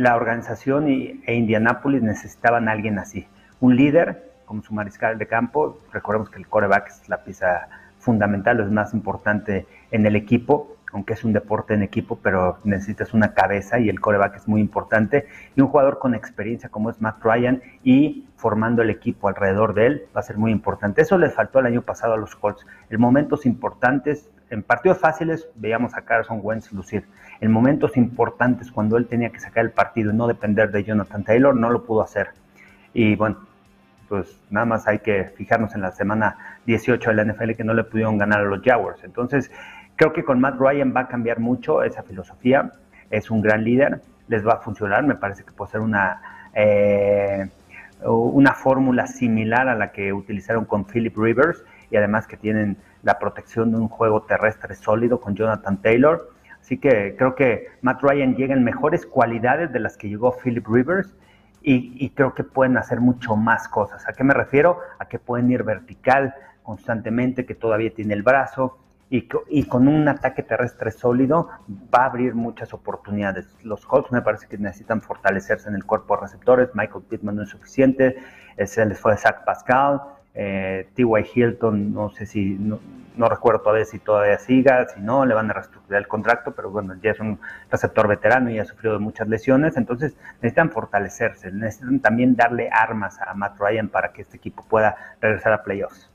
la 0.00 0.16
organización 0.16 0.88
y, 0.88 1.22
e 1.26 1.34
Indianapolis 1.34 2.02
necesitaban 2.02 2.68
alguien 2.68 2.98
así, 2.98 3.26
un 3.60 3.76
líder 3.76 4.32
como 4.46 4.62
su 4.62 4.72
mariscal 4.72 5.18
de 5.18 5.26
campo. 5.26 5.78
Recordemos 5.92 6.30
que 6.30 6.38
el 6.38 6.48
coreback 6.48 6.88
es 6.88 7.08
la 7.08 7.22
pieza 7.22 7.68
fundamental, 7.98 8.60
es 8.60 8.70
más 8.70 8.94
importante 8.94 9.66
en 9.90 10.06
el 10.06 10.16
equipo 10.16 10.76
aunque 10.92 11.12
es 11.12 11.24
un 11.24 11.32
deporte 11.32 11.74
en 11.74 11.82
equipo, 11.82 12.18
pero 12.20 12.58
necesitas 12.64 13.14
una 13.14 13.32
cabeza 13.32 13.78
y 13.78 13.88
el 13.88 14.00
coreback 14.00 14.36
es 14.36 14.48
muy 14.48 14.60
importante. 14.60 15.26
Y 15.54 15.60
un 15.60 15.68
jugador 15.68 15.98
con 15.98 16.16
experiencia 16.16 16.68
como 16.68 16.90
es 16.90 17.00
Matt 17.00 17.22
Ryan 17.22 17.62
y 17.84 18.26
formando 18.36 18.82
el 18.82 18.90
equipo 18.90 19.28
alrededor 19.28 19.74
de 19.74 19.86
él 19.86 20.02
va 20.16 20.20
a 20.20 20.24
ser 20.24 20.36
muy 20.36 20.50
importante. 20.50 21.02
Eso 21.02 21.16
les 21.18 21.32
faltó 21.32 21.60
el 21.60 21.66
año 21.66 21.82
pasado 21.82 22.14
a 22.14 22.16
los 22.16 22.34
Colts. 22.34 22.66
En 22.88 23.00
momentos 23.00 23.46
importantes, 23.46 24.28
en 24.50 24.62
partidos 24.62 24.98
fáciles, 24.98 25.48
veíamos 25.54 25.94
a 25.96 26.02
Carson 26.02 26.40
Wentz 26.42 26.72
lucir. 26.72 27.04
En 27.40 27.50
momentos 27.50 27.96
importantes, 27.96 28.70
cuando 28.70 28.96
él 28.96 29.06
tenía 29.06 29.30
que 29.30 29.40
sacar 29.40 29.64
el 29.64 29.70
partido 29.70 30.12
y 30.12 30.16
no 30.16 30.26
depender 30.26 30.70
de 30.70 30.84
Jonathan 30.84 31.24
Taylor, 31.24 31.56
no 31.56 31.70
lo 31.70 31.84
pudo 31.84 32.02
hacer. 32.02 32.28
Y 32.92 33.16
bueno, 33.16 33.38
pues 34.08 34.42
nada 34.50 34.66
más 34.66 34.86
hay 34.88 34.98
que 34.98 35.24
fijarnos 35.24 35.74
en 35.74 35.82
la 35.82 35.92
semana 35.92 36.36
18 36.66 37.10
de 37.10 37.16
la 37.16 37.24
NFL 37.32 37.52
que 37.52 37.64
no 37.64 37.74
le 37.74 37.84
pudieron 37.84 38.18
ganar 38.18 38.40
a 38.40 38.44
los 38.44 38.60
Jaguars. 38.62 39.02
Entonces, 39.04 39.50
Creo 40.00 40.14
que 40.14 40.24
con 40.24 40.40
Matt 40.40 40.58
Ryan 40.58 40.94
va 40.96 41.00
a 41.00 41.08
cambiar 41.08 41.40
mucho 41.40 41.82
esa 41.82 42.02
filosofía. 42.02 42.72
Es 43.10 43.30
un 43.30 43.42
gran 43.42 43.64
líder, 43.64 44.00
les 44.28 44.46
va 44.46 44.54
a 44.54 44.56
funcionar. 44.56 45.04
Me 45.04 45.14
parece 45.14 45.44
que 45.44 45.52
puede 45.52 45.72
ser 45.72 45.82
una, 45.82 46.48
eh, 46.54 47.50
una 48.06 48.54
fórmula 48.54 49.06
similar 49.06 49.68
a 49.68 49.74
la 49.74 49.92
que 49.92 50.14
utilizaron 50.14 50.64
con 50.64 50.86
Philip 50.86 51.14
Rivers 51.14 51.62
y 51.90 51.98
además 51.98 52.26
que 52.26 52.38
tienen 52.38 52.78
la 53.02 53.18
protección 53.18 53.70
de 53.72 53.78
un 53.78 53.88
juego 53.88 54.22
terrestre 54.22 54.74
sólido 54.74 55.20
con 55.20 55.34
Jonathan 55.34 55.80
Taylor. 55.80 56.30
Así 56.60 56.78
que 56.78 57.16
creo 57.16 57.34
que 57.34 57.68
Matt 57.82 58.02
Ryan 58.02 58.34
llega 58.36 58.54
en 58.54 58.64
mejores 58.64 59.06
cualidades 59.06 59.72
de 59.72 59.80
las 59.80 59.96
que 59.96 60.08
llegó 60.08 60.36
Philip 60.36 60.66
Rivers 60.66 61.14
y, 61.62 62.10
creo 62.10 62.34
que 62.34 62.42
pueden 62.44 62.78
hacer 62.78 63.00
mucho 63.00 63.36
más 63.36 63.68
cosas. 63.68 64.08
¿A 64.08 64.12
qué 64.12 64.24
me 64.24 64.32
refiero? 64.32 64.78
A 64.98 65.06
que 65.06 65.18
pueden 65.18 65.50
ir 65.50 65.62
vertical 65.62 66.34
constantemente, 66.62 67.44
que 67.44 67.54
todavía 67.54 67.92
tiene 67.92 68.14
el 68.14 68.22
brazo, 68.22 68.78
y, 69.10 69.64
con 69.64 69.88
un 69.88 70.08
ataque 70.08 70.42
terrestre 70.42 70.92
sólido 70.92 71.48
va 71.92 72.04
a 72.04 72.06
abrir 72.06 72.34
muchas 72.34 72.72
oportunidades. 72.72 73.46
Los 73.64 73.84
Colts 73.84 74.12
me 74.12 74.22
parece 74.22 74.46
que 74.46 74.56
necesitan 74.56 75.02
fortalecerse 75.02 75.68
en 75.68 75.74
el 75.74 75.84
cuerpo 75.84 76.14
de 76.14 76.22
receptores. 76.22 76.70
Michael 76.74 77.04
Pittman 77.08 77.36
no 77.36 77.42
es 77.42 77.48
suficiente. 77.48 78.16
Se 78.64 78.86
les 78.86 78.98
fue 78.98 79.16
Zach 79.16 79.44
Pascal. 79.44 80.00
Eh, 80.34 80.88
T.Y. 80.94 81.26
Hilton, 81.34 81.92
no 81.92 82.10
sé 82.10 82.24
si, 82.26 82.56
no, 82.58 82.78
recuerdo 83.28 83.62
todavía 83.62 83.84
si 83.84 83.98
todavía 83.98 84.38
siga, 84.38 84.86
si 84.88 85.00
no, 85.00 85.26
le 85.26 85.34
van 85.34 85.50
a 85.50 85.54
reestructurar 85.54 86.00
el 86.00 86.08
contrato, 86.08 86.52
pero 86.52 86.70
bueno, 86.70 86.94
ya 87.02 87.10
es 87.10 87.20
un 87.20 87.40
receptor 87.70 88.06
veterano 88.06 88.50
y 88.50 88.58
ha 88.58 88.64
sufrido 88.64 88.94
de 88.94 89.00
muchas 89.00 89.28
lesiones, 89.28 89.76
entonces 89.76 90.16
necesitan 90.36 90.70
fortalecerse, 90.70 91.50
necesitan 91.50 92.00
también 92.00 92.36
darle 92.36 92.70
armas 92.70 93.20
a 93.20 93.34
Matt 93.34 93.58
Ryan 93.58 93.88
para 93.88 94.12
que 94.12 94.22
este 94.22 94.36
equipo 94.36 94.64
pueda 94.68 94.96
regresar 95.20 95.52
a 95.52 95.62
playoffs. 95.62 96.09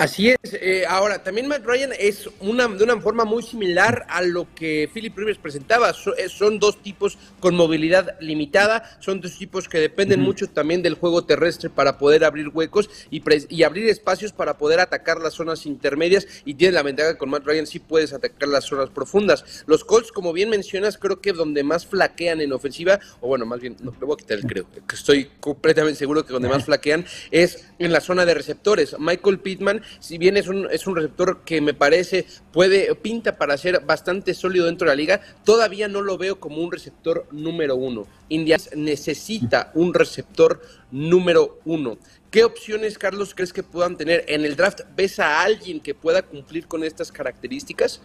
Así 0.00 0.30
es. 0.30 0.38
Eh, 0.54 0.84
ahora, 0.88 1.22
también 1.22 1.46
Matt 1.46 1.62
Ryan 1.62 1.90
es 1.98 2.26
una, 2.40 2.66
de 2.68 2.84
una 2.84 2.98
forma 3.02 3.26
muy 3.26 3.42
similar 3.42 4.06
a 4.08 4.22
lo 4.22 4.46
que 4.54 4.88
Philip 4.94 5.14
Rivers 5.14 5.36
presentaba. 5.36 5.90
Eh, 5.90 6.30
son 6.30 6.58
dos 6.58 6.80
tipos 6.80 7.18
con 7.38 7.54
movilidad 7.54 8.18
limitada, 8.18 8.96
son 9.00 9.20
dos 9.20 9.36
tipos 9.36 9.68
que 9.68 9.78
dependen 9.78 10.20
mucho 10.20 10.46
también 10.46 10.80
del 10.80 10.94
juego 10.94 11.26
terrestre 11.26 11.68
para 11.68 11.98
poder 11.98 12.24
abrir 12.24 12.48
huecos 12.48 12.88
y, 13.10 13.22
y, 13.50 13.62
abrir 13.62 13.90
espacios 13.90 14.32
para 14.32 14.56
poder 14.56 14.80
atacar 14.80 15.20
las 15.20 15.34
zonas 15.34 15.66
intermedias. 15.66 16.26
Y 16.46 16.54
tiene 16.54 16.72
la 16.72 16.82
ventaja 16.82 17.12
que 17.12 17.18
con 17.18 17.28
Matt 17.28 17.44
Ryan 17.44 17.66
sí 17.66 17.78
puedes 17.78 18.14
atacar 18.14 18.48
las 18.48 18.64
zonas 18.64 18.88
profundas. 18.88 19.64
Los 19.66 19.84
Colts, 19.84 20.12
como 20.12 20.32
bien 20.32 20.48
mencionas, 20.48 20.96
creo 20.96 21.20
que 21.20 21.34
donde 21.34 21.62
más 21.62 21.84
flaquean 21.84 22.40
en 22.40 22.54
ofensiva, 22.54 23.00
o 23.20 23.28
bueno, 23.28 23.44
más 23.44 23.60
bien, 23.60 23.76
no, 23.82 23.94
le 24.00 24.06
voy 24.06 24.14
a 24.14 24.16
quitar 24.16 24.38
el 24.38 24.46
creo, 24.46 24.66
que 24.70 24.96
estoy 24.96 25.28
completamente 25.40 25.98
seguro 25.98 26.24
que 26.24 26.32
donde 26.32 26.48
más 26.48 26.64
flaquean 26.70 27.04
es 27.30 27.66
en 27.78 27.92
la 27.92 28.00
zona 28.00 28.24
de 28.24 28.32
receptores. 28.32 28.96
Michael 28.98 29.40
Pittman 29.40 29.82
si 29.98 30.18
bien 30.18 30.36
es 30.36 30.48
un, 30.48 30.68
es 30.70 30.86
un 30.86 30.96
receptor 30.96 31.40
que 31.44 31.60
me 31.60 31.74
parece 31.74 32.26
puede, 32.52 32.94
pinta 32.94 33.36
para 33.36 33.56
ser 33.56 33.80
bastante 33.80 34.34
sólido 34.34 34.66
dentro 34.66 34.86
de 34.86 34.92
la 34.92 34.96
liga, 34.96 35.20
todavía 35.44 35.88
no 35.88 36.02
lo 36.02 36.18
veo 36.18 36.38
como 36.38 36.58
un 36.58 36.70
receptor 36.70 37.26
número 37.32 37.76
uno. 37.76 38.06
Indias 38.28 38.70
necesita 38.76 39.70
un 39.74 39.92
receptor 39.94 40.60
número 40.90 41.58
uno. 41.64 41.98
¿Qué 42.30 42.44
opciones, 42.44 42.96
Carlos, 42.96 43.34
crees 43.34 43.52
que 43.52 43.62
puedan 43.62 43.96
tener 43.96 44.24
en 44.28 44.44
el 44.44 44.54
draft? 44.54 44.82
¿Ves 44.96 45.18
a 45.18 45.42
alguien 45.42 45.80
que 45.80 45.94
pueda 45.94 46.22
cumplir 46.22 46.68
con 46.68 46.84
estas 46.84 47.10
características? 47.10 48.00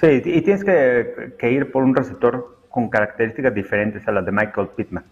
Sí, 0.00 0.06
y 0.06 0.42
tienes 0.42 0.62
que, 0.62 1.34
que 1.38 1.50
ir 1.50 1.72
por 1.72 1.82
un 1.82 1.96
receptor 1.96 2.58
con 2.70 2.88
características 2.88 3.52
diferentes 3.52 4.06
a 4.06 4.12
las 4.12 4.24
de 4.24 4.30
Michael 4.30 4.68
Pittman. 4.76 5.04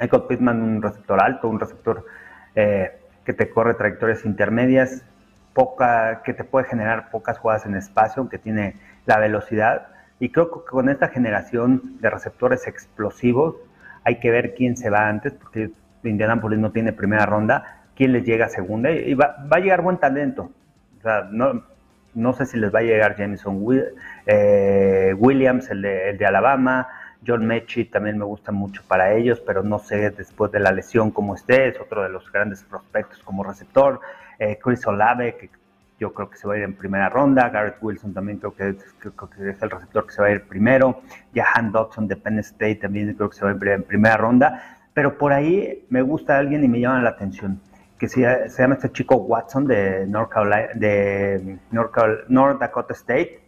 Michael 0.00 0.22
Pittman, 0.28 0.62
un 0.62 0.82
receptor 0.82 1.22
alto, 1.22 1.48
un 1.48 1.60
receptor 1.60 2.04
eh, 2.54 2.90
que 3.24 3.32
te 3.32 3.50
corre 3.50 3.74
trayectorias 3.74 4.24
intermedias, 4.24 5.04
poca, 5.54 6.22
que 6.24 6.34
te 6.34 6.44
puede 6.44 6.66
generar 6.66 7.10
pocas 7.10 7.38
jugadas 7.38 7.66
en 7.66 7.74
espacio, 7.74 8.28
que 8.28 8.38
tiene 8.38 8.76
la 9.06 9.18
velocidad. 9.18 9.88
Y 10.18 10.30
creo 10.30 10.50
que 10.50 10.70
con 10.70 10.88
esta 10.88 11.08
generación 11.08 11.98
de 12.00 12.10
receptores 12.10 12.66
explosivos 12.66 13.56
hay 14.04 14.18
que 14.18 14.30
ver 14.30 14.54
quién 14.54 14.76
se 14.76 14.90
va 14.90 15.08
antes, 15.08 15.32
porque 15.34 15.70
Indianapolis 16.04 16.58
no 16.58 16.72
tiene 16.72 16.92
primera 16.92 17.26
ronda, 17.26 17.82
quién 17.96 18.12
les 18.12 18.24
llega 18.24 18.48
segunda 18.48 18.90
y 18.90 19.14
va, 19.14 19.36
a 19.50 19.58
llegar 19.58 19.82
buen 19.82 19.98
talento. 19.98 20.50
O 20.98 21.02
sea, 21.02 21.28
no, 21.30 21.64
no 22.14 22.32
sé 22.32 22.46
si 22.46 22.58
les 22.58 22.74
va 22.74 22.80
a 22.80 22.82
llegar 22.82 23.16
Jameson 23.16 23.64
eh, 24.26 25.14
Williams, 25.16 25.70
el 25.70 25.82
de, 25.82 26.10
el 26.10 26.18
de 26.18 26.26
Alabama, 26.26 26.88
John 27.26 27.46
Mechie 27.46 27.84
también 27.84 28.18
me 28.18 28.24
gusta 28.24 28.52
mucho 28.52 28.82
para 28.88 29.12
ellos, 29.14 29.40
pero 29.40 29.62
no 29.62 29.78
sé 29.78 30.10
después 30.10 30.50
de 30.50 30.60
la 30.60 30.72
lesión 30.72 31.10
cómo 31.10 31.34
esté, 31.34 31.68
es 31.68 31.80
otro 31.80 32.02
de 32.02 32.08
los 32.08 32.30
grandes 32.32 32.62
prospectos 32.64 33.20
como 33.22 33.44
receptor. 33.44 34.00
Eh, 34.38 34.58
Chris 34.60 34.86
Olave, 34.86 35.36
que 35.36 35.50
yo 36.00 36.12
creo 36.12 36.28
que 36.28 36.36
se 36.36 36.48
va 36.48 36.54
a 36.54 36.58
ir 36.58 36.64
en 36.64 36.74
primera 36.74 37.08
ronda. 37.08 37.48
Garrett 37.48 37.76
Wilson 37.80 38.12
también 38.12 38.38
creo 38.38 38.54
que, 38.54 38.70
es 38.70 39.62
el 39.62 39.70
receptor 39.70 40.06
que 40.06 40.12
se 40.12 40.20
va 40.20 40.28
a 40.28 40.30
ir 40.32 40.42
primero. 40.48 41.02
Jahan 41.32 41.70
Dodson 41.70 42.08
de 42.08 42.16
Penn 42.16 42.40
State 42.40 42.76
también 42.76 43.14
creo 43.14 43.30
que 43.30 43.36
se 43.36 43.44
va 43.44 43.52
a 43.52 43.54
ir 43.54 43.68
en 43.68 43.84
primera 43.84 44.16
ronda. 44.16 44.80
Pero 44.94 45.16
por 45.16 45.32
ahí 45.32 45.86
me 45.90 46.02
gusta 46.02 46.38
alguien 46.38 46.64
y 46.64 46.68
me 46.68 46.80
llama 46.80 47.02
la 47.02 47.10
atención, 47.10 47.60
que 47.98 48.08
se, 48.08 48.20
llama 48.20 48.74
este 48.74 48.90
chico 48.90 49.14
Watson 49.14 49.66
de 49.66 50.06
North, 50.08 50.32
de 50.74 51.58
North 51.70 52.58
Dakota 52.58 52.94
State, 52.94 53.40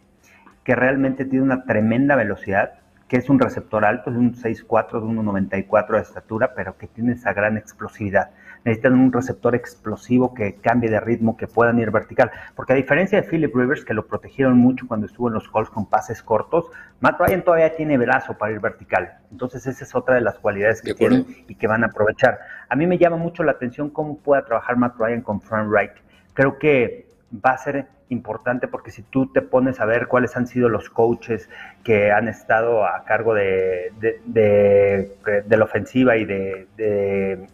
que 0.63 0.75
realmente 0.75 1.25
tiene 1.25 1.43
una 1.43 1.65
tremenda 1.65 2.15
velocidad 2.15 2.84
que 3.15 3.19
es 3.19 3.29
un 3.29 3.39
receptor 3.39 3.85
alto, 3.85 4.09
es 4.09 4.17
un 4.17 4.33
6'4, 4.33 4.99
de 4.99 5.07
1'94 5.07 5.95
de 5.95 6.01
estatura, 6.01 6.53
pero 6.53 6.77
que 6.77 6.87
tiene 6.87 7.13
esa 7.13 7.31
gran 7.31 7.55
explosividad. 7.55 8.31
Necesitan 8.65 8.91
un 8.91 9.13
receptor 9.13 9.55
explosivo 9.55 10.33
que 10.33 10.55
cambie 10.55 10.89
de 10.89 10.99
ritmo, 10.99 11.37
que 11.37 11.47
puedan 11.47 11.79
ir 11.79 11.91
vertical. 11.91 12.29
Porque 12.57 12.73
a 12.73 12.75
diferencia 12.75 13.21
de 13.21 13.25
Philip 13.25 13.55
Rivers, 13.55 13.85
que 13.85 13.93
lo 13.93 14.05
protegieron 14.05 14.57
mucho 14.57 14.85
cuando 14.85 15.05
estuvo 15.05 15.29
en 15.29 15.35
los 15.35 15.47
Colts 15.47 15.69
con 15.69 15.85
pases 15.85 16.21
cortos, 16.21 16.65
Matt 16.99 17.17
Ryan 17.17 17.41
todavía 17.45 17.73
tiene 17.73 17.97
brazo 17.97 18.37
para 18.37 18.51
ir 18.51 18.59
vertical. 18.59 19.13
Entonces 19.31 19.65
esa 19.65 19.85
es 19.85 19.95
otra 19.95 20.15
de 20.15 20.21
las 20.21 20.37
cualidades 20.37 20.81
que 20.81 20.93
tienen 20.93 21.25
y 21.47 21.55
que 21.55 21.67
van 21.67 21.85
a 21.85 21.87
aprovechar. 21.87 22.37
A 22.67 22.75
mí 22.75 22.85
me 22.85 22.97
llama 22.97 23.15
mucho 23.15 23.43
la 23.43 23.53
atención 23.53 23.91
cómo 23.91 24.17
pueda 24.17 24.43
trabajar 24.43 24.75
Matt 24.75 24.97
Ryan 24.99 25.21
con 25.21 25.39
Frank 25.39 25.71
Reich. 25.71 25.93
Creo 26.33 26.59
que 26.59 27.07
va 27.33 27.51
a 27.51 27.57
ser 27.59 27.87
importante 28.09 28.67
porque 28.67 28.91
si 28.91 29.01
tú 29.03 29.31
te 29.31 29.41
pones 29.41 29.79
a 29.79 29.85
ver 29.85 30.07
cuáles 30.07 30.35
han 30.37 30.47
sido 30.47 30.69
los 30.69 30.89
coaches 30.89 31.49
que 31.83 32.11
han 32.11 32.27
estado 32.27 32.85
a 32.85 33.03
cargo 33.05 33.33
de, 33.33 33.91
de, 34.25 35.47
la 35.49 35.63
ofensiva 35.63 36.17
y 36.17 36.25
de, 36.25 37.47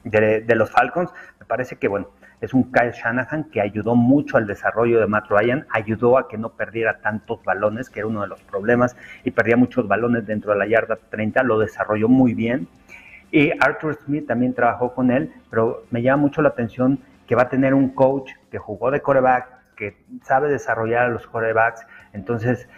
los 0.55 0.71
Falcons, 0.71 1.11
me 1.39 1.45
parece 1.45 1.77
que, 1.77 1.87
bueno, 1.87 2.09
es 2.41 2.53
un 2.53 2.71
Kyle 2.71 2.91
Shanahan 2.91 3.45
que 3.45 3.61
ayudó 3.61 3.95
mucho 3.95 4.37
al 4.37 4.47
desarrollo 4.47 4.99
de 4.99 5.07
Matt 5.07 5.29
Ryan, 5.29 5.67
ayudó 5.69 6.17
a 6.17 6.27
que 6.27 6.37
no 6.37 6.49
perdiera 6.49 6.99
tantos 6.99 7.43
balones, 7.43 7.89
que 7.89 7.99
era 7.99 8.07
uno 8.07 8.21
de 8.21 8.27
los 8.27 8.41
problemas, 8.41 8.95
y 9.23 9.31
perdía 9.31 9.57
muchos 9.57 9.87
balones 9.87 10.25
dentro 10.25 10.51
de 10.51 10.57
la 10.57 10.65
yarda 10.65 10.97
30, 11.09 11.43
lo 11.43 11.59
desarrolló 11.59 12.09
muy 12.09 12.33
bien. 12.33 12.67
Y 13.31 13.51
Arthur 13.59 13.95
Smith 14.03 14.27
también 14.27 14.53
trabajó 14.53 14.93
con 14.93 15.11
él, 15.11 15.31
pero 15.49 15.83
me 15.91 16.01
llama 16.01 16.23
mucho 16.23 16.41
la 16.41 16.49
atención 16.49 16.99
que 17.27 17.35
va 17.35 17.43
a 17.43 17.49
tener 17.49 17.73
un 17.73 17.89
coach 17.89 18.31
que 18.49 18.57
jugó 18.57 18.91
de 18.91 19.01
coreback, 19.01 19.60
que 19.81 19.97
sabe 20.21 20.47
desarrollar 20.47 21.05
a 21.05 21.09
los 21.09 21.25
quarterbacks. 21.25 21.87
Entonces, 22.13 22.69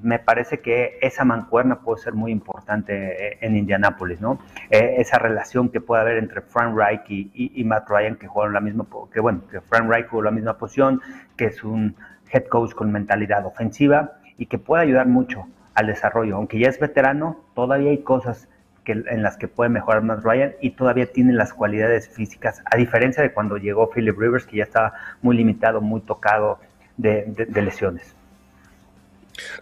me 0.00 0.20
parece 0.20 0.60
que 0.60 0.96
esa 1.02 1.24
mancuerna 1.24 1.80
puede 1.80 2.00
ser 2.00 2.14
muy 2.14 2.30
importante 2.30 2.92
eh, 2.94 3.38
en 3.40 3.56
Indianápolis, 3.56 4.20
¿no? 4.20 4.38
Eh, 4.70 4.94
esa 4.98 5.18
relación 5.18 5.70
que 5.70 5.80
puede 5.80 6.02
haber 6.02 6.18
entre 6.18 6.40
Frank 6.40 6.76
Reich 6.76 7.02
y, 7.08 7.64
Matt 7.64 7.88
Ryan, 7.90 8.14
que 8.14 8.28
jugaron 8.28 8.54
la 8.54 8.60
misma, 8.60 8.86
que 9.12 9.18
bueno, 9.18 9.42
que 9.50 9.60
Frank 9.60 9.90
Reich 9.90 10.06
jugó 10.06 10.22
la 10.22 10.30
misma 10.30 10.56
posición, 10.56 11.00
que 11.36 11.46
es 11.46 11.64
un 11.64 11.96
head 12.30 12.44
coach 12.44 12.74
con 12.74 12.92
mentalidad 12.92 13.44
ofensiva 13.44 14.12
y 14.38 14.46
que 14.46 14.58
puede 14.58 14.84
ayudar 14.84 15.08
mucho 15.08 15.46
al 15.74 15.88
desarrollo. 15.88 16.36
Aunque 16.36 16.60
ya 16.60 16.68
es 16.68 16.78
veterano, 16.78 17.44
todavía 17.54 17.90
hay 17.90 18.02
cosas 18.04 18.48
en 18.86 19.22
las 19.22 19.36
que 19.36 19.48
puede 19.48 19.70
mejorar 19.70 20.02
Matt 20.02 20.24
Ryan 20.24 20.54
y 20.60 20.70
todavía 20.70 21.06
tiene 21.06 21.32
las 21.32 21.52
cualidades 21.52 22.08
físicas, 22.08 22.62
a 22.64 22.76
diferencia 22.76 23.22
de 23.22 23.32
cuando 23.32 23.56
llegó 23.56 23.90
Philip 23.90 24.18
Rivers, 24.18 24.44
que 24.44 24.56
ya 24.56 24.64
estaba 24.64 24.94
muy 25.20 25.36
limitado, 25.36 25.80
muy 25.80 26.00
tocado 26.00 26.58
de, 26.96 27.46
lesiones. 27.54 28.14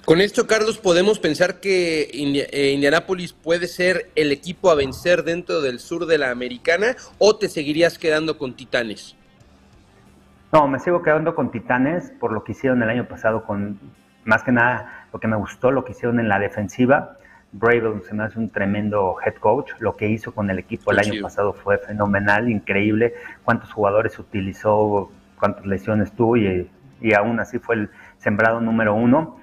Con 0.04 0.20
esto, 0.20 0.46
Carlos, 0.46 0.78
podemos 0.78 1.18
pensar 1.18 1.60
que 1.60 2.02
eh, 2.02 2.72
Indianápolis 2.72 3.32
puede 3.32 3.68
ser 3.68 4.10
el 4.16 4.32
equipo 4.32 4.70
a 4.70 4.74
vencer 4.74 5.22
dentro 5.22 5.60
del 5.60 5.78
sur 5.78 6.06
de 6.06 6.18
la 6.18 6.30
americana 6.30 6.96
o 7.18 7.36
te 7.36 7.48
seguirías 7.48 7.98
quedando 7.98 8.36
con 8.36 8.54
Titanes? 8.54 9.16
No, 10.52 10.66
me 10.66 10.80
sigo 10.80 11.02
quedando 11.02 11.34
con 11.34 11.52
Titanes 11.52 12.10
por 12.18 12.32
lo 12.32 12.42
que 12.42 12.52
hicieron 12.52 12.82
el 12.82 12.88
año 12.88 13.06
pasado 13.06 13.44
con, 13.44 13.78
más 14.24 14.42
que 14.42 14.50
nada, 14.50 15.06
lo 15.12 15.20
que 15.20 15.28
me 15.28 15.36
gustó, 15.36 15.70
lo 15.70 15.84
que 15.84 15.92
hicieron 15.92 16.18
en 16.18 16.28
la 16.28 16.38
defensiva. 16.38 17.16
Bravel 17.52 18.02
se 18.02 18.14
me 18.14 18.25
hace 18.25 18.38
un 18.38 18.50
tremendo 18.50 19.16
head 19.25 19.35
coach. 19.35 19.73
Lo 19.78 19.97
que 19.97 20.09
hizo 20.09 20.33
con 20.33 20.50
el 20.50 20.59
equipo 20.59 20.92
el 20.92 20.99
año 21.00 21.21
pasado 21.23 21.52
fue 21.52 21.78
fenomenal, 21.78 22.49
increíble. 22.49 23.14
Cuántos 23.45 23.73
jugadores 23.73 24.19
utilizó, 24.19 25.11
cuántas 25.38 25.66
lesiones 25.66 26.12
tuvo 26.12 26.37
y, 26.37 26.71
y 27.00 27.14
aún 27.14 27.40
así 27.40 27.59
fue 27.59 27.75
el 27.76 27.90
sembrado 28.19 28.61
número 28.61 28.95
uno. 28.95 29.38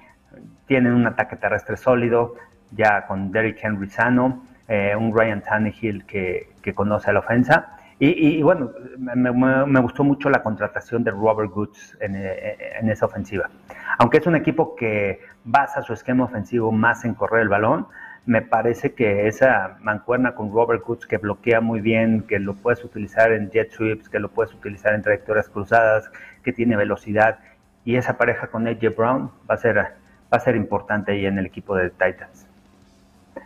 Tienen 0.66 0.94
un 0.94 1.06
ataque 1.06 1.36
terrestre 1.36 1.76
sólido, 1.76 2.34
ya 2.72 3.06
con 3.06 3.32
Derrick 3.32 3.58
Henry 3.62 3.88
sano, 3.88 4.44
eh, 4.68 4.94
un 4.96 5.16
Ryan 5.16 5.42
Tannehill 5.42 6.04
que, 6.04 6.50
que 6.62 6.74
conoce 6.74 7.12
la 7.12 7.20
ofensa 7.20 7.77
y, 8.00 8.40
bueno, 8.42 8.70
me, 8.96 9.80
gustó 9.80 10.04
mucho 10.04 10.30
la 10.30 10.42
contratación 10.42 11.02
de 11.02 11.10
Robert 11.10 11.50
Goods 11.50 11.96
en, 12.00 12.14
en, 12.14 12.88
esa 12.90 13.06
ofensiva. 13.06 13.50
Aunque 13.98 14.18
es 14.18 14.26
un 14.26 14.36
equipo 14.36 14.76
que 14.76 15.20
basa 15.44 15.82
su 15.82 15.92
esquema 15.92 16.24
ofensivo 16.24 16.70
más 16.70 17.04
en 17.04 17.14
correr 17.14 17.42
el 17.42 17.48
balón, 17.48 17.88
me 18.24 18.40
parece 18.40 18.94
que 18.94 19.26
esa 19.26 19.78
mancuerna 19.80 20.36
con 20.36 20.52
Robert 20.52 20.84
Goods 20.84 21.06
que 21.06 21.16
bloquea 21.16 21.60
muy 21.60 21.80
bien, 21.80 22.22
que 22.22 22.38
lo 22.38 22.54
puedes 22.54 22.84
utilizar 22.84 23.32
en 23.32 23.50
jet 23.50 23.72
sweeps, 23.72 24.08
que 24.08 24.20
lo 24.20 24.28
puedes 24.28 24.54
utilizar 24.54 24.94
en 24.94 25.02
trayectorias 25.02 25.48
cruzadas, 25.48 26.08
que 26.44 26.52
tiene 26.52 26.76
velocidad, 26.76 27.40
y 27.84 27.96
esa 27.96 28.16
pareja 28.16 28.46
con 28.46 28.68
AJ 28.68 28.94
Brown 28.96 29.32
va 29.50 29.54
a 29.54 29.58
ser, 29.58 29.76
va 29.78 29.86
a 30.30 30.40
ser 30.40 30.54
importante 30.54 31.12
ahí 31.12 31.26
en 31.26 31.38
el 31.38 31.46
equipo 31.46 31.74
de 31.74 31.90
Titans. 31.90 32.46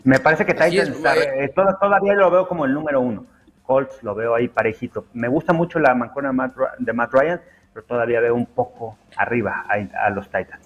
Me 0.04 0.18
parece 0.18 0.44
que 0.44 0.52
Titans 0.52 1.00
eh, 1.38 1.54
todavía 1.54 2.14
lo 2.14 2.30
veo 2.30 2.48
como 2.48 2.66
el 2.66 2.74
número 2.74 3.00
uno 3.00 3.24
Colts 3.62 4.02
lo 4.02 4.14
veo 4.14 4.34
ahí 4.34 4.48
parejito. 4.48 5.06
Me 5.12 5.28
gusta 5.28 5.52
mucho 5.52 5.78
la 5.78 5.94
mancuerna 5.94 6.52
de 6.78 6.92
Matt 6.92 7.12
Ryan, 7.12 7.40
pero 7.72 7.86
todavía 7.86 8.20
veo 8.20 8.34
un 8.34 8.46
poco 8.46 8.98
arriba 9.16 9.64
a, 9.68 10.06
a 10.06 10.10
los 10.10 10.26
Titans. 10.26 10.61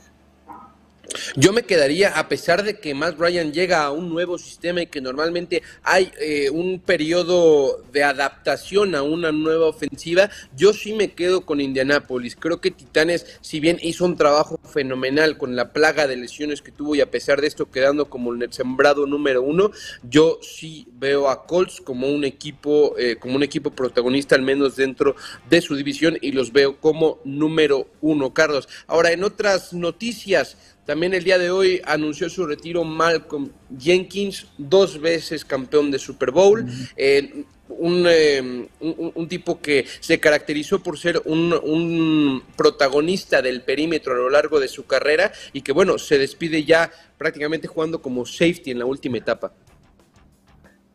Yo 1.36 1.52
me 1.52 1.62
quedaría, 1.62 2.10
a 2.18 2.28
pesar 2.28 2.62
de 2.62 2.78
que 2.78 2.94
Matt 2.94 3.18
Ryan 3.18 3.52
llega 3.52 3.84
a 3.84 3.90
un 3.90 4.10
nuevo 4.10 4.38
sistema 4.38 4.82
y 4.82 4.86
que 4.86 5.00
normalmente 5.00 5.62
hay 5.82 6.10
eh, 6.20 6.50
un 6.50 6.80
periodo 6.80 7.82
de 7.92 8.04
adaptación 8.04 8.94
a 8.94 9.02
una 9.02 9.32
nueva 9.32 9.66
ofensiva, 9.66 10.30
yo 10.56 10.72
sí 10.72 10.92
me 10.92 11.12
quedo 11.12 11.44
con 11.44 11.60
Indianapolis. 11.60 12.36
Creo 12.36 12.60
que 12.60 12.70
Titanes, 12.70 13.38
si 13.40 13.60
bien 13.60 13.78
hizo 13.82 14.04
un 14.04 14.16
trabajo 14.16 14.58
fenomenal 14.64 15.38
con 15.38 15.56
la 15.56 15.72
plaga 15.72 16.06
de 16.06 16.16
lesiones 16.16 16.62
que 16.62 16.72
tuvo 16.72 16.94
y 16.94 17.00
a 17.00 17.10
pesar 17.10 17.40
de 17.40 17.46
esto 17.46 17.70
quedando 17.70 18.08
como 18.08 18.32
el 18.32 18.52
sembrado 18.52 19.06
número 19.06 19.42
uno, 19.42 19.70
yo 20.02 20.38
sí 20.42 20.86
veo 20.92 21.28
a 21.28 21.46
Colts 21.46 21.80
como 21.80 22.08
un 22.08 22.24
equipo, 22.24 22.96
eh, 22.98 23.16
como 23.16 23.36
un 23.36 23.42
equipo 23.42 23.70
protagonista, 23.70 24.34
al 24.34 24.42
menos 24.42 24.76
dentro 24.76 25.16
de 25.48 25.60
su 25.60 25.76
división, 25.76 26.18
y 26.20 26.32
los 26.32 26.52
veo 26.52 26.80
como 26.80 27.20
número 27.24 27.88
uno, 28.00 28.32
Carlos. 28.34 28.68
Ahora, 28.86 29.12
en 29.12 29.24
otras 29.24 29.72
noticias, 29.72 30.56
también 30.86 31.14
el 31.14 31.24
día 31.24 31.36
de 31.36 31.50
hoy 31.50 31.82
anunció 31.84 32.30
su 32.30 32.46
retiro 32.46 32.84
Malcolm 32.84 33.50
Jenkins, 33.76 34.46
dos 34.56 35.00
veces 35.00 35.44
campeón 35.44 35.90
de 35.90 35.98
Super 35.98 36.30
Bowl. 36.30 36.64
Eh, 36.96 37.44
eh, 37.68 38.68
un, 39.16 39.28
tipo 39.28 39.60
que 39.60 39.84
se 39.98 40.20
caracterizó 40.20 40.80
por 40.80 40.96
ser 40.96 41.20
un, 41.24 42.40
protagonista 42.56 43.42
del 43.42 43.62
perímetro 43.62 44.12
a 44.12 44.16
lo 44.16 44.30
largo 44.30 44.60
de 44.60 44.68
su 44.68 44.86
carrera 44.86 45.32
y 45.52 45.62
que 45.62 45.72
bueno, 45.72 45.98
se 45.98 46.18
despide 46.18 46.62
ya 46.62 46.88
prácticamente 47.18 47.66
jugando 47.66 48.00
como 48.00 48.24
safety 48.24 48.70
en 48.70 48.78
la 48.78 48.86
última 48.86 49.18
etapa. 49.18 49.52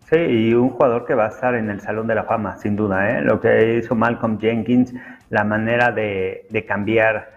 Sí, 0.10 0.16
y 0.16 0.54
un 0.54 0.70
jugador 0.70 1.06
que 1.06 1.16
va 1.16 1.26
a 1.26 1.30
estar 1.30 1.54
en 1.56 1.70
el 1.70 1.82
Salón 1.82 2.08
de 2.08 2.16
la 2.16 2.24
Fama, 2.24 2.58
sin 2.58 2.78
duda. 2.78 3.18
¿eh? 3.18 3.22
Lo 3.22 3.42
que 3.42 3.80
hizo 3.84 3.94
Malcolm 3.94 4.40
Jenkins, 4.40 4.94
la 5.30 5.44
manera 5.44 5.92
de, 5.92 6.66
cambiar 6.66 7.30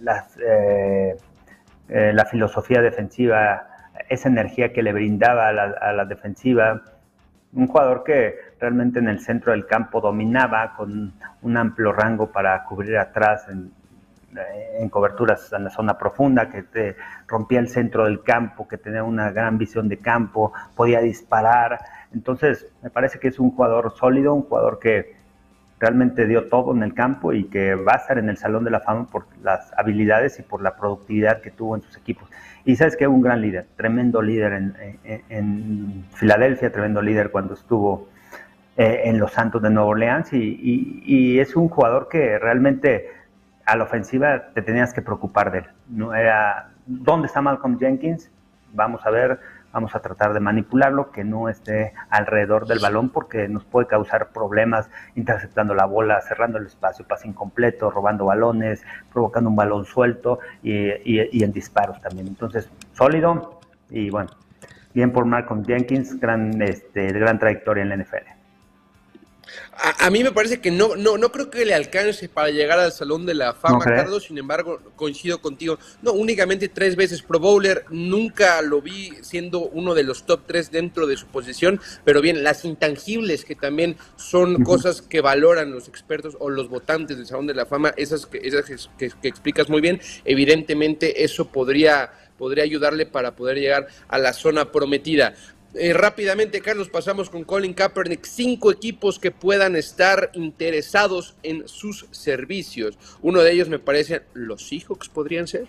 las 0.00 0.34
eh, 1.92 2.12
la 2.14 2.24
filosofía 2.24 2.80
defensiva, 2.80 3.66
esa 4.08 4.28
energía 4.28 4.72
que 4.72 4.80
le 4.80 4.92
brindaba 4.92 5.48
a 5.48 5.92
la, 5.92 6.04
defensiva. 6.04 6.82
Un 7.52 7.66
jugador 7.66 8.04
que 8.04 8.36
realmente 8.60 9.00
en 9.00 9.08
el 9.08 9.18
centro 9.18 9.50
del 9.50 9.66
campo 9.66 10.00
dominaba 10.00 10.74
con 10.76 11.12
un 11.42 11.56
amplio 11.56 11.92
rango 11.92 12.30
para 12.30 12.62
cubrir 12.62 12.96
atrás 12.96 13.48
en, 13.48 13.72
coberturas 14.88 15.52
en 15.52 15.64
la 15.64 15.70
zona 15.70 15.98
profunda, 15.98 16.48
que 16.48 16.94
rompía 17.26 17.58
el 17.58 17.68
centro 17.68 18.04
del 18.04 18.22
campo, 18.22 18.68
que 18.68 18.78
tenía 18.78 19.02
una 19.02 19.32
gran 19.32 19.58
visión 19.58 19.88
de 19.88 19.98
campo, 19.98 20.52
podía 20.76 21.00
disparar. 21.00 21.80
Entonces, 22.14 22.68
me 22.82 22.90
parece 22.90 23.18
que 23.18 23.26
es 23.26 23.40
un 23.40 23.50
jugador 23.50 23.92
sólido, 23.96 24.32
un 24.32 24.42
jugador 24.42 24.78
que 24.78 25.19
realmente 25.80 26.26
dio 26.26 26.46
todo 26.48 26.72
en 26.74 26.82
el 26.82 26.92
campo 26.92 27.32
y 27.32 27.44
que 27.44 27.74
va 27.74 27.94
a 27.94 27.96
estar 27.96 28.18
en 28.18 28.28
el 28.28 28.36
Salón 28.36 28.64
de 28.64 28.70
la 28.70 28.80
Fama 28.80 29.06
por 29.06 29.26
las 29.42 29.72
habilidades 29.78 30.38
y 30.38 30.42
por 30.42 30.62
la 30.62 30.76
productividad 30.76 31.40
que 31.40 31.50
tuvo 31.50 31.74
en 31.74 31.82
sus 31.82 31.96
equipos. 31.96 32.28
Y 32.66 32.76
sabes 32.76 32.96
que 32.96 33.06
un 33.06 33.22
gran 33.22 33.40
líder, 33.40 33.66
tremendo 33.76 34.20
líder 34.20 34.52
en, 34.52 36.04
Filadelfia, 36.12 36.70
tremendo 36.70 37.00
líder 37.00 37.30
cuando 37.30 37.54
estuvo 37.54 38.08
eh, 38.76 39.02
en 39.04 39.18
los 39.18 39.32
Santos 39.32 39.62
de 39.62 39.70
Nueva 39.70 39.88
Orleans 39.88 40.32
y, 40.34 41.40
es 41.40 41.56
un 41.56 41.68
jugador 41.68 42.08
que 42.08 42.38
realmente 42.38 43.08
a 43.64 43.76
la 43.76 43.84
ofensiva 43.84 44.52
te 44.52 44.60
tenías 44.60 44.92
que 44.92 45.00
preocupar 45.00 45.50
de 45.50 45.58
él. 45.60 45.64
¿no? 45.88 46.14
Era, 46.14 46.68
¿Dónde 46.84 47.26
está 47.26 47.40
Malcolm 47.40 47.78
Jenkins? 47.78 48.30
Vamos 48.74 49.04
a 49.06 49.10
ver 49.10 49.40
Vamos 49.72 49.94
a 49.94 50.00
tratar 50.00 50.32
de 50.32 50.40
manipularlo, 50.40 51.10
que 51.10 51.24
no 51.24 51.48
esté 51.48 51.92
alrededor 52.08 52.66
del 52.66 52.80
balón 52.80 53.10
porque 53.10 53.48
nos 53.48 53.64
puede 53.64 53.86
causar 53.86 54.30
problemas 54.32 54.90
interceptando 55.14 55.74
la 55.74 55.86
bola, 55.86 56.20
cerrando 56.22 56.58
el 56.58 56.66
espacio, 56.66 57.06
pase 57.06 57.28
incompleto, 57.28 57.90
robando 57.90 58.24
balones, 58.24 58.82
provocando 59.12 59.50
un 59.50 59.56
balón 59.56 59.84
suelto 59.84 60.40
y, 60.62 61.42
en 61.42 61.52
disparos 61.52 62.00
también. 62.00 62.26
Entonces, 62.26 62.70
sólido 62.92 63.60
y 63.88 64.10
bueno, 64.10 64.30
bien 64.94 65.12
por 65.12 65.24
Malcolm 65.24 65.64
Jenkins, 65.64 66.18
gran, 66.18 66.60
este, 66.62 67.12
gran 67.12 67.38
trayectoria 67.38 67.82
en 67.82 67.88
la 67.90 67.96
NFL. 67.96 68.39
A, 69.72 70.10
mí 70.10 70.22
me 70.22 70.32
parece 70.32 70.60
que 70.60 70.70
no, 70.70 70.94
no, 70.96 71.16
no 71.16 71.32
creo 71.32 71.48
que 71.48 71.64
le 71.64 71.72
alcance 71.72 72.28
para 72.28 72.50
llegar 72.50 72.78
al 72.78 72.92
Salón 72.92 73.24
de 73.24 73.34
la 73.34 73.54
Fama, 73.54 73.84
Carlos. 73.84 74.24
Sin 74.24 74.36
embargo, 74.36 74.78
coincido 74.94 75.40
contigo. 75.40 75.78
No, 76.02 76.12
únicamente 76.12 76.68
tres 76.68 76.96
veces 76.96 77.22
Pro 77.22 77.38
Bowler. 77.38 77.84
Nunca 77.88 78.60
lo 78.62 78.82
vi 78.82 79.12
siendo 79.22 79.60
uno 79.60 79.94
de 79.94 80.02
los 80.02 80.26
top 80.26 80.42
tres 80.46 80.70
dentro 80.70 81.06
de 81.06 81.16
su 81.16 81.26
posición. 81.26 81.80
Pero 82.04 82.20
bien, 82.20 82.44
las 82.44 82.64
intangibles, 82.64 83.44
que 83.44 83.54
también 83.54 83.96
son 84.16 84.62
cosas 84.64 85.00
que 85.00 85.22
valoran 85.22 85.72
los 85.72 85.88
expertos 85.88 86.36
o 86.38 86.50
los 86.50 86.68
votantes 86.68 87.16
del 87.16 87.26
Salón 87.26 87.46
de 87.46 87.54
la 87.54 87.64
Fama, 87.64 87.94
esas, 87.96 88.26
que, 88.26 88.38
esas 88.42 88.90
que, 88.98 89.10
que 89.10 89.28
explicas 89.28 89.70
muy 89.70 89.80
bien, 89.80 90.00
evidentemente 90.24 91.24
eso 91.24 91.48
podría 91.48 92.10
podría 92.40 92.64
ayudarle 92.64 93.04
para 93.04 93.36
poder 93.36 93.58
llegar 93.58 93.88
a 94.08 94.16
la 94.16 94.32
zona 94.32 94.72
prometida. 94.72 95.34
Eh, 95.74 95.92
rápidamente, 95.92 96.60
Carlos, 96.60 96.88
pasamos 96.88 97.30
con 97.30 97.44
Colin 97.44 97.74
Kaepernick. 97.74 98.24
Cinco 98.24 98.72
equipos 98.72 99.18
que 99.18 99.30
puedan 99.30 99.76
estar 99.76 100.30
interesados 100.32 101.36
en 101.42 101.68
sus 101.68 102.06
servicios. 102.10 102.98
Uno 103.22 103.40
de 103.40 103.52
ellos 103.52 103.68
me 103.68 103.78
parece 103.78 104.22
los 104.34 104.68
Seahawks 104.68 105.08
podrían 105.08 105.46
ser. 105.46 105.66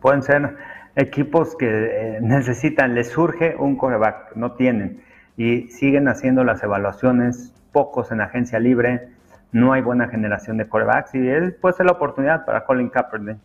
Pueden 0.00 0.22
ser 0.22 0.56
equipos 0.96 1.56
que 1.56 1.66
eh, 1.66 2.18
necesitan, 2.20 2.94
les 2.94 3.10
surge 3.10 3.54
un 3.56 3.76
coreback, 3.76 4.34
no 4.34 4.52
tienen. 4.52 5.02
Y 5.36 5.68
siguen 5.68 6.08
haciendo 6.08 6.42
las 6.42 6.62
evaluaciones, 6.62 7.52
pocos 7.72 8.10
en 8.10 8.20
agencia 8.20 8.58
libre, 8.58 9.08
no 9.52 9.72
hay 9.72 9.82
buena 9.82 10.08
generación 10.08 10.56
de 10.56 10.68
corebacks 10.68 11.14
y 11.14 11.28
él 11.28 11.54
puede 11.54 11.76
ser 11.76 11.86
la 11.86 11.92
oportunidad 11.92 12.44
para 12.44 12.64
Colin 12.64 12.88
Kaepernick. 12.88 13.38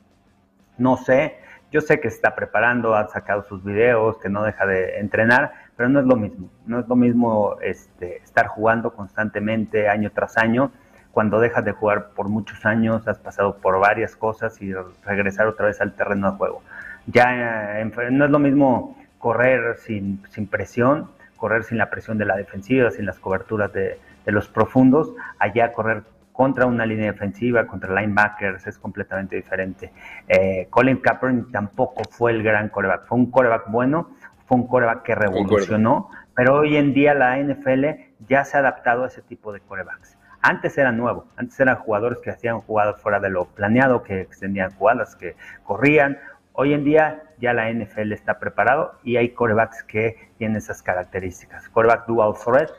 No 0.80 0.98
sé, 0.98 1.36
yo 1.72 1.82
sé 1.82 2.00
que 2.00 2.10
se 2.10 2.16
está 2.16 2.36
preparando, 2.36 2.96
ha 2.96 3.08
sacado 3.08 3.44
sus 3.44 3.64
videos, 3.64 4.18
que 4.18 4.30
no 4.30 4.44
deja 4.44 4.66
de 4.66 5.00
entrenar, 5.00 5.54
pero 5.76 5.90
no 5.90 6.00
es 6.00 6.06
lo 6.06 6.16
mismo. 6.16 6.50
No 6.66 6.80
es 6.80 6.88
lo 6.88 6.96
mismo 6.96 7.58
este, 7.62 8.18
estar 8.18 8.48
jugando 8.48 8.94
constantemente 8.94 9.88
año 9.88 10.12
tras 10.14 10.38
año. 10.38 10.72
Cuando 11.12 11.40
dejas 11.40 11.66
de 11.66 11.72
jugar 11.72 12.10
por 12.16 12.30
muchos 12.30 12.66
años, 12.66 13.08
has 13.08 13.20
pasado 13.20 13.58
por 13.58 13.80
varias 13.80 14.16
cosas 14.16 14.60
y 14.62 14.74
regresar 15.06 15.48
otra 15.48 15.68
vez 15.68 15.80
al 15.82 15.94
terreno 15.94 16.32
de 16.32 16.38
juego. 16.38 16.64
Ya 17.08 17.80
eh, 17.80 17.92
no 18.12 18.26
es 18.26 18.32
lo 18.32 18.40
mismo 18.40 18.98
correr 19.20 19.78
sin, 19.78 20.24
sin 20.30 20.48
presión, 20.48 21.12
correr 21.38 21.64
sin 21.64 21.78
la 21.78 21.90
presión 21.90 22.18
de 22.18 22.26
la 22.26 22.36
defensiva, 22.36 22.92
sin 22.92 23.06
las 23.06 23.20
coberturas 23.20 23.72
de 23.74 23.98
los 24.26 24.48
profundos, 24.48 25.14
allá 25.40 25.74
correr 25.74 26.04
contra 26.40 26.66
una 26.66 26.86
línea 26.86 27.12
defensiva, 27.12 27.68
contra 27.68 27.94
linebackers, 28.00 28.66
es 28.66 28.78
completamente 28.80 29.36
diferente. 29.36 29.92
Eh, 30.26 30.68
Colin 30.70 31.02
Kaepernick 31.02 31.52
tampoco 31.52 32.04
fue 32.10 32.32
el 32.32 32.44
gran 32.44 32.70
coreback, 32.70 33.08
fue 33.08 33.18
un 33.18 33.30
coreback 33.30 33.70
bueno, 33.70 34.12
fue 34.46 34.56
un 34.58 34.66
coreback 34.66 35.04
que 35.04 35.16
revolucionó, 35.16 36.10
pero 36.34 36.60
hoy 36.60 36.78
en 36.78 36.94
día 36.94 37.14
la 37.14 37.38
NFL 37.38 37.88
ya 38.26 38.46
se 38.46 38.56
ha 38.56 38.62
adaptado 38.62 39.04
a 39.04 39.08
ese 39.08 39.22
tipo 39.22 39.52
de 39.52 39.60
corebacks, 39.60 40.18
Antes 40.42 40.78
era 40.78 40.94
nuevo, 40.94 41.28
antes 41.36 41.60
eran 41.60 41.76
jugadores 41.76 42.20
que 42.20 42.30
hacían 42.30 42.62
jugadas 42.62 43.02
fuera 43.02 43.20
de 43.20 43.32
lo 43.32 43.44
planeado, 43.44 44.02
que 44.04 44.22
extendían 44.22 44.72
jugadas, 44.72 45.18
que 45.18 45.36
corrían. 45.66 46.20
Hoy 46.54 46.74
en 46.74 46.86
día 46.86 47.22
ya 47.40 47.52
la 47.52 47.70
NFL 47.70 48.14
está 48.14 48.40
preparado 48.40 48.94
y 49.04 49.18
hay 49.18 49.32
corebacks 49.32 49.84
que 49.84 50.30
tienen 50.38 50.56
esas 50.56 50.82
características. 50.84 51.68
Coreback 51.68 52.08
dual 52.08 52.34
threat, 52.42 52.70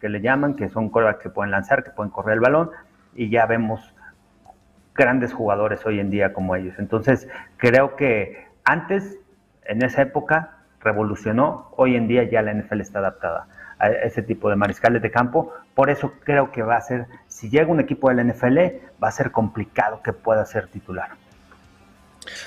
que 0.00 0.10
le 0.10 0.20
llaman, 0.20 0.54
que 0.54 0.68
son 0.68 0.90
corebacks 0.90 1.22
que 1.22 1.30
pueden 1.30 1.50
lanzar, 1.50 1.82
que 1.82 1.92
pueden 1.92 2.10
correr 2.10 2.34
el 2.34 2.40
balón 2.40 2.70
y 3.16 3.30
ya 3.30 3.46
vemos 3.46 3.94
grandes 4.94 5.32
jugadores 5.32 5.84
hoy 5.86 6.00
en 6.00 6.10
día 6.10 6.32
como 6.32 6.56
ellos. 6.56 6.78
Entonces, 6.78 7.28
creo 7.56 7.96
que 7.96 8.46
antes, 8.64 9.18
en 9.64 9.82
esa 9.82 10.02
época, 10.02 10.58
revolucionó, 10.80 11.70
hoy 11.76 11.96
en 11.96 12.08
día 12.08 12.24
ya 12.24 12.42
la 12.42 12.52
NFL 12.54 12.80
está 12.80 13.00
adaptada 13.00 13.48
a 13.78 13.88
ese 13.90 14.22
tipo 14.22 14.48
de 14.48 14.56
mariscales 14.56 15.02
de 15.02 15.10
campo. 15.10 15.52
Por 15.74 15.90
eso 15.90 16.14
creo 16.24 16.50
que 16.52 16.62
va 16.62 16.76
a 16.76 16.80
ser, 16.80 17.06
si 17.26 17.50
llega 17.50 17.70
un 17.70 17.80
equipo 17.80 18.08
de 18.08 18.14
la 18.14 18.24
NFL, 18.24 18.58
va 19.02 19.08
a 19.08 19.12
ser 19.12 19.30
complicado 19.30 20.00
que 20.02 20.12
pueda 20.12 20.44
ser 20.46 20.68
titular. 20.68 21.10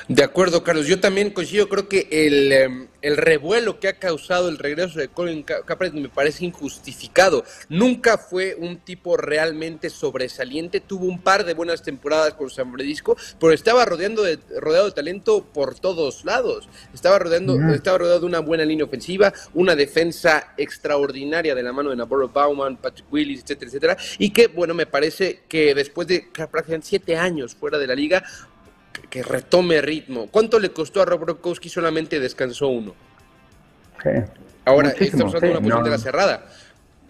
De 0.07 0.23
acuerdo, 0.23 0.63
Carlos. 0.63 0.87
Yo 0.87 0.99
también 0.99 1.31
coincido. 1.31 1.69
Creo 1.69 1.87
que 1.87 2.07
el, 2.11 2.51
em, 2.51 2.87
el 3.01 3.17
revuelo 3.17 3.79
que 3.79 3.87
ha 3.87 3.93
causado 3.93 4.49
el 4.49 4.57
regreso 4.57 4.99
de 4.99 5.07
Colin 5.07 5.43
Kaepernick 5.43 6.01
me 6.01 6.09
parece 6.09 6.45
injustificado. 6.45 7.43
Nunca 7.69 8.17
fue 8.17 8.55
un 8.55 8.77
tipo 8.79 9.17
realmente 9.17 9.89
sobresaliente. 9.89 10.79
Tuvo 10.79 11.05
un 11.05 11.21
par 11.21 11.45
de 11.45 11.53
buenas 11.53 11.83
temporadas 11.83 12.33
con 12.33 12.49
San 12.49 12.71
Francisco, 12.71 13.17
pero 13.39 13.53
estaba 13.53 13.85
rodeando 13.85 14.23
de, 14.23 14.39
rodeado 14.59 14.85
de 14.85 14.91
talento 14.91 15.43
por 15.43 15.79
todos 15.79 16.25
lados. 16.25 16.67
Estaba, 16.93 17.19
rodeando, 17.19 17.57
estaba 17.73 17.99
rodeado 17.99 18.21
de 18.21 18.25
una 18.25 18.39
buena 18.39 18.65
línea 18.65 18.85
ofensiva, 18.85 19.33
una 19.53 19.75
defensa 19.75 20.53
extraordinaria 20.57 21.55
de 21.55 21.63
la 21.63 21.73
mano 21.73 21.89
de 21.91 21.95
Navarro 21.95 22.29
Bauman, 22.29 22.77
Patrick 22.77 23.11
Willis, 23.11 23.41
etcétera, 23.41 23.69
etcétera. 23.69 23.97
Y 24.17 24.31
que, 24.31 24.47
bueno, 24.47 24.73
me 24.73 24.85
parece 24.85 25.41
que 25.47 25.73
después 25.73 26.07
de 26.07 26.27
prácticamente 26.33 26.87
siete 26.87 27.15
años 27.15 27.55
fuera 27.55 27.77
de 27.77 27.87
la 27.87 27.95
liga, 27.95 28.23
que 29.09 29.23
retome 29.23 29.81
ritmo. 29.81 30.27
¿Cuánto 30.31 30.59
le 30.59 30.71
costó 30.71 31.01
a 31.01 31.05
Rob 31.05 31.21
Gronkowski? 31.21 31.69
Solamente 31.69 32.19
descansó 32.19 32.67
uno. 32.67 32.93
Ahora, 34.65 34.89
estamos 34.91 35.33
hablando 35.35 35.47
de 35.47 35.51
una 35.51 35.59
posición 35.59 35.83
de 35.83 35.89
la 35.89 35.97
cerrada. 35.97 36.49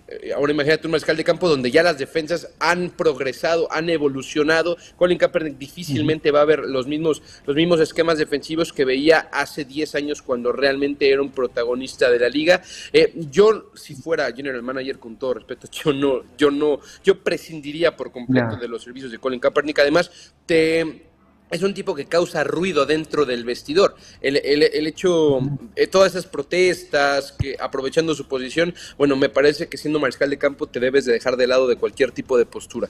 Eh, 0.09 0.33
ahora 0.33 0.51
imagínate 0.51 0.87
un 0.87 0.91
mariscal 0.91 1.15
de 1.15 1.23
campo 1.23 1.47
donde 1.47 1.69
ya 1.69 1.83
las 1.83 1.97
defensas 1.99 2.49
han 2.59 2.89
progresado, 2.89 3.71
han 3.71 3.89
evolucionado. 3.89 4.75
Colin 4.95 5.19
Kaepernick 5.19 5.57
difícilmente 5.57 6.31
va 6.31 6.41
a 6.41 6.45
ver 6.45 6.61
los 6.61 6.87
mismos, 6.87 7.21
los 7.45 7.55
mismos 7.55 7.79
esquemas 7.79 8.17
defensivos 8.17 8.73
que 8.73 8.85
veía 8.85 9.29
hace 9.31 9.65
10 9.65 9.95
años 9.95 10.21
cuando 10.23 10.51
realmente 10.51 11.11
era 11.11 11.21
un 11.21 11.29
protagonista 11.29 12.09
de 12.09 12.19
la 12.19 12.29
liga. 12.29 12.61
Eh, 12.91 13.13
yo, 13.29 13.71
si 13.75 13.93
fuera 13.93 14.31
general 14.33 14.63
manager, 14.63 14.97
con 14.97 15.17
todo 15.17 15.35
respeto, 15.35 15.67
yo 15.71 15.93
no, 15.93 16.23
yo 16.37 16.49
no, 16.49 16.79
yo 17.03 17.23
prescindiría 17.23 17.95
por 17.95 18.11
completo 18.11 18.55
de 18.55 18.67
los 18.67 18.83
servicios 18.83 19.11
de 19.11 19.19
Colin 19.19 19.39
Kaepernick. 19.39 19.77
Además, 19.77 20.33
te 20.47 21.08
es 21.51 21.63
un 21.63 21.73
tipo 21.73 21.95
que 21.95 22.05
causa 22.05 22.43
ruido 22.43 22.85
dentro 22.85 23.25
del 23.25 23.43
vestidor. 23.43 23.95
El, 24.21 24.37
el, 24.37 24.87
hecho, 24.87 25.39
eh, 25.75 25.87
todas 25.87 26.11
esas 26.11 26.27
protestas, 26.27 27.31
que 27.39 27.55
aprovechando 27.59 28.13
su 28.13 28.27
posición, 28.27 28.73
bueno, 28.97 29.15
me 29.15 29.29
parece 29.29 29.67
que 29.67 29.77
siendo 29.77 29.99
mariscal 29.99 30.29
de 30.29 30.37
campo 30.37 30.67
te 30.67 30.79
debes 30.79 31.05
de 31.05 31.13
dejar 31.13 31.37
de 31.37 31.47
lado 31.47 31.67
de 31.67 31.75
cualquier 31.75 32.11
tipo 32.11 32.37
de 32.37 32.45
postura. 32.45 32.87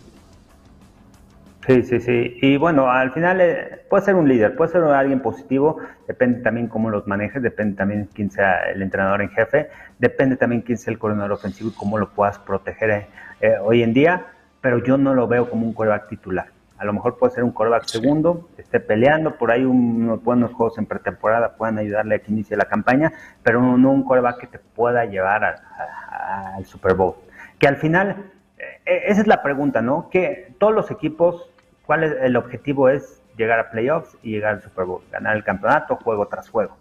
Sí, 1.67 1.83
sí, 1.83 1.99
sí. 1.99 2.37
Y 2.41 2.57
bueno, 2.57 2.89
al 2.89 3.11
final 3.11 3.41
eh, 3.41 3.81
puede 3.89 4.03
ser 4.03 4.15
un 4.15 4.27
líder, 4.27 4.55
puede 4.55 4.71
ser 4.71 4.81
alguien 4.81 5.21
positivo, 5.21 5.77
depende 6.07 6.41
también 6.41 6.67
cómo 6.67 6.89
los 6.89 7.05
manejes, 7.05 7.43
depende 7.43 7.77
también 7.77 8.09
quién 8.13 8.31
sea 8.31 8.71
el 8.71 8.81
entrenador 8.81 9.21
en 9.21 9.29
jefe, 9.29 9.69
depende 9.99 10.35
también 10.35 10.61
quién 10.63 10.77
sea 10.77 10.91
el 10.91 10.99
coordinador 10.99 11.33
ofensivo 11.33 11.69
y 11.69 11.73
cómo 11.73 11.99
lo 11.99 12.09
puedas 12.09 12.39
proteger 12.39 13.05
eh, 13.39 13.55
hoy 13.61 13.83
en 13.83 13.93
día, 13.93 14.27
pero 14.61 14.83
yo 14.83 14.97
no 14.97 15.13
lo 15.13 15.27
veo 15.27 15.49
como 15.49 15.67
un 15.67 15.73
coreback 15.73 16.09
titular 16.09 16.47
a 16.79 16.85
lo 16.85 16.93
mejor 16.93 17.17
puede 17.17 17.33
ser 17.33 17.43
un 17.43 17.51
coreback 17.51 17.83
segundo, 17.85 18.47
esté 18.57 18.79
peleando, 18.79 19.37
por 19.37 19.51
ahí 19.51 19.65
unos 19.65 20.23
buenos 20.23 20.53
juegos 20.53 20.77
en 20.77 20.85
pretemporada 20.85 21.55
puedan 21.55 21.77
ayudarle 21.77 22.15
a 22.15 22.19
que 22.19 22.31
inicie 22.31 22.55
la 22.55 22.65
campaña, 22.65 23.11
pero 23.43 23.61
no, 23.61 23.91
un 23.91 24.03
coreback 24.03 24.39
que 24.39 24.47
te 24.47 24.59
pueda 24.59 25.03
llevar 25.03 25.43
al 25.43 26.65
Super 26.65 26.93
Bowl. 26.93 27.15
Que 27.59 27.67
al 27.67 27.75
final, 27.75 28.31
eh, 28.57 29.03
esa 29.07 29.19
es 29.19 29.27
la 29.27 29.43
pregunta, 29.43 29.81
¿no? 29.81 30.09
Que 30.09 30.53
todos 30.57 30.73
los 30.73 30.89
equipos, 30.89 31.51
¿cuál 31.85 32.05
es 32.05 32.15
el 32.21 32.37
objetivo? 32.37 32.87
Es 32.87 33.21
llegar 33.35 33.59
a 33.59 33.71
playoffs 33.71 34.17
y 34.23 34.31
llegar 34.31 34.53
al 34.53 34.61
Super 34.61 34.85
Bowl, 34.85 35.01
ganar 35.11 35.35
el 35.35 35.43
campeonato 35.43 35.97
juego 35.97 36.29
tras 36.29 36.49
juego. 36.49 36.77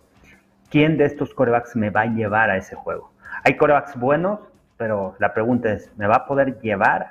¿Quién 0.71 0.97
de 0.97 1.07
estos 1.07 1.35
corebacks 1.35 1.75
me 1.75 1.91
va 1.91 2.03
a 2.03 2.07
llevar 2.07 2.51
a 2.51 2.57
ese 2.57 2.77
juego? 2.77 3.11
Hay 3.43 3.57
corebacks 3.57 3.99
buenos, 3.99 4.39
pero 4.77 5.17
la 5.19 5.35
pregunta 5.35 5.73
es, 5.73 5.91
¿me 5.97 6.07
va 6.07 6.17
a 6.17 6.27
poder 6.27 6.61
llevar 6.61 7.11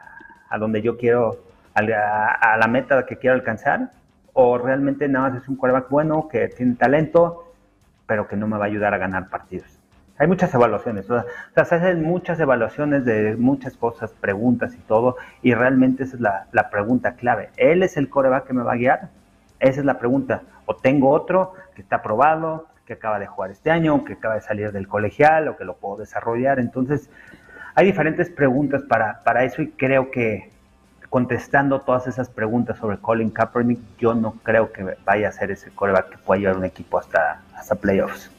a 0.50 0.58
donde 0.58 0.82
yo 0.82 0.97
quiero 0.97 1.46
a, 1.77 2.57
la 2.57 2.67
meta 2.67 3.05
que 3.05 3.17
quiero 3.17 3.35
alcanzar, 3.35 3.91
o 4.33 4.57
realmente 4.57 5.07
nada 5.07 5.29
más 5.29 5.41
es 5.41 5.49
un 5.49 5.55
quarterback 5.55 5.89
bueno 5.89 6.27
que 6.27 6.47
tiene 6.49 6.75
talento, 6.75 7.53
pero 8.05 8.27
que 8.27 8.35
no 8.35 8.47
me 8.47 8.57
va 8.57 8.65
a 8.65 8.67
ayudar 8.67 8.93
a 8.93 8.97
ganar 8.97 9.29
partidos. 9.29 9.79
Hay 10.19 10.27
muchas 10.27 10.53
evaluaciones, 10.53 11.09
o 11.09 11.23
sea, 11.53 11.65
se 11.65 11.75
hacen 11.75 12.03
muchas 12.03 12.39
evaluaciones 12.39 13.05
de 13.05 13.35
muchas 13.35 13.77
cosas, 13.77 14.11
preguntas 14.13 14.73
y 14.73 14.79
todo, 14.79 15.17
y 15.43 15.53
realmente 15.53 16.03
esa 16.03 16.15
es 16.15 16.21
la, 16.21 16.47
la 16.51 16.69
pregunta 16.69 17.15
clave. 17.15 17.49
¿Él 17.57 17.83
es 17.83 17.97
el 17.97 18.09
coreback 18.09 18.47
que 18.47 18.53
me 18.53 18.63
va 18.63 18.73
a 18.73 18.77
guiar? 18.77 19.09
Esa 19.59 19.79
es 19.79 19.85
la 19.85 19.99
pregunta. 19.99 20.41
O 20.65 20.75
tengo 20.75 21.09
otro 21.11 21.53
que 21.75 21.81
está 21.81 21.97
aprobado, 21.97 22.67
que 22.87 22.93
acaba 22.93 23.19
de 23.19 23.27
jugar 23.27 23.51
este 23.51 23.69
año, 23.69 24.03
que 24.05 24.13
acaba 24.13 24.35
de 24.35 24.41
salir 24.41 24.71
del 24.71 24.87
colegial 24.87 25.49
o 25.49 25.57
que 25.57 25.65
lo 25.65 25.75
puedo 25.75 25.97
desarrollar. 25.97 26.57
Entonces, 26.59 27.09
hay 27.75 27.85
diferentes 27.85 28.31
preguntas 28.31 28.81
para, 28.83 29.21
para 29.23 29.43
eso 29.43 29.61
y 29.61 29.71
creo 29.71 30.09
que, 30.09 30.49
contestando 31.17 31.82
todas 31.82 32.06
esas 32.06 32.30
preguntas 32.30 32.77
sobre 32.77 32.99
Colin 32.99 33.32
Kaepernick, 33.32 33.80
yo 33.97 34.13
no 34.13 34.34
creo 34.43 34.71
que 34.71 34.97
vaya 35.03 35.30
a 35.30 35.32
ser 35.32 35.49
ese 35.49 35.71
coreback 35.71 36.12
que 36.12 36.17
pueda 36.19 36.39
llevar 36.39 36.58
un 36.58 36.65
equipo 36.65 36.99
hasta, 36.99 37.41
hasta 37.56 37.73
playoffs. 37.73 38.30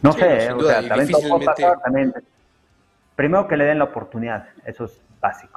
No 0.00 0.14
sé, 0.14 0.50
o 0.50 0.62
sea, 0.62 0.80
también, 0.88 2.14
Primero 3.14 3.46
que 3.46 3.54
le 3.58 3.66
den 3.66 3.78
la 3.78 3.84
oportunidad, 3.84 4.48
eso 4.64 4.86
es 4.86 4.98
básico. 5.20 5.49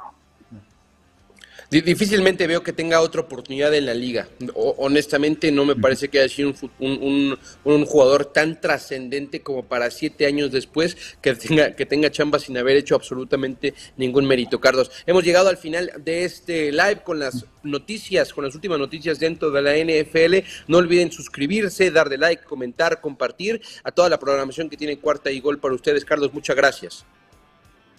Difícilmente 1.70 2.46
veo 2.46 2.62
que 2.62 2.72
tenga 2.72 3.00
otra 3.00 3.22
oportunidad 3.22 3.74
en 3.74 3.86
la 3.86 3.94
liga. 3.94 4.28
honestamente, 4.54 5.50
no 5.50 5.64
me 5.64 5.74
parece 5.74 6.08
que 6.08 6.20
haya 6.20 6.28
sido 6.28 6.54
un, 6.78 7.36
un, 7.64 7.86
jugador 7.86 8.26
tan 8.26 8.60
trascendente 8.60 9.40
como 9.40 9.64
para 9.64 9.90
siete 9.90 10.26
años 10.26 10.52
después 10.52 10.96
que 11.20 11.34
tenga, 11.34 11.74
que 11.74 11.86
tenga 11.86 12.10
chamba 12.10 12.38
sin 12.38 12.56
haber 12.58 12.76
hecho 12.76 12.94
absolutamente 12.94 13.74
ningún 13.96 14.26
mérito. 14.26 14.60
Carlos, 14.60 14.90
hemos 15.06 15.24
llegado 15.24 15.48
al 15.48 15.56
final 15.56 15.92
de 15.98 16.24
este 16.24 16.70
live 16.70 17.02
con 17.02 17.18
las 17.18 17.46
noticias, 17.62 18.32
con 18.32 18.44
las 18.44 18.54
últimas 18.54 18.78
noticias 18.78 19.18
dentro 19.18 19.50
de 19.50 19.62
la 19.62 19.72
NFL. 19.74 20.46
No 20.68 20.78
olviden 20.78 21.10
suscribirse, 21.10 21.90
darle 21.90 22.18
like, 22.18 22.44
comentar, 22.44 23.00
compartir 23.00 23.60
a 23.82 23.90
toda 23.90 24.08
la 24.08 24.18
programación 24.18 24.68
que 24.68 24.76
tiene 24.76 24.98
Cuarta 24.98 25.30
y 25.30 25.40
Gol 25.40 25.58
para 25.58 25.74
ustedes. 25.74 26.04
Carlos, 26.04 26.32
muchas 26.32 26.56
gracias. 26.56 27.04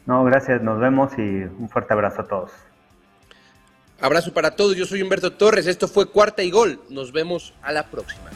No, 0.05 0.23
gracias, 0.23 0.61
nos 0.61 0.79
vemos 0.79 1.13
y 1.17 1.21
un 1.21 1.67
fuerte 1.67 1.93
abrazo 1.93 2.21
a 2.21 2.27
todos. 2.27 2.51
Abrazo 3.99 4.33
para 4.33 4.55
todos, 4.55 4.75
yo 4.75 4.85
soy 4.85 5.01
Humberto 5.01 5.33
Torres, 5.33 5.67
esto 5.67 5.87
fue 5.87 6.09
Cuarta 6.09 6.43
y 6.43 6.51
Gol, 6.51 6.81
nos 6.89 7.11
vemos 7.11 7.53
a 7.61 7.71
la 7.71 7.89
próxima. 7.89 8.29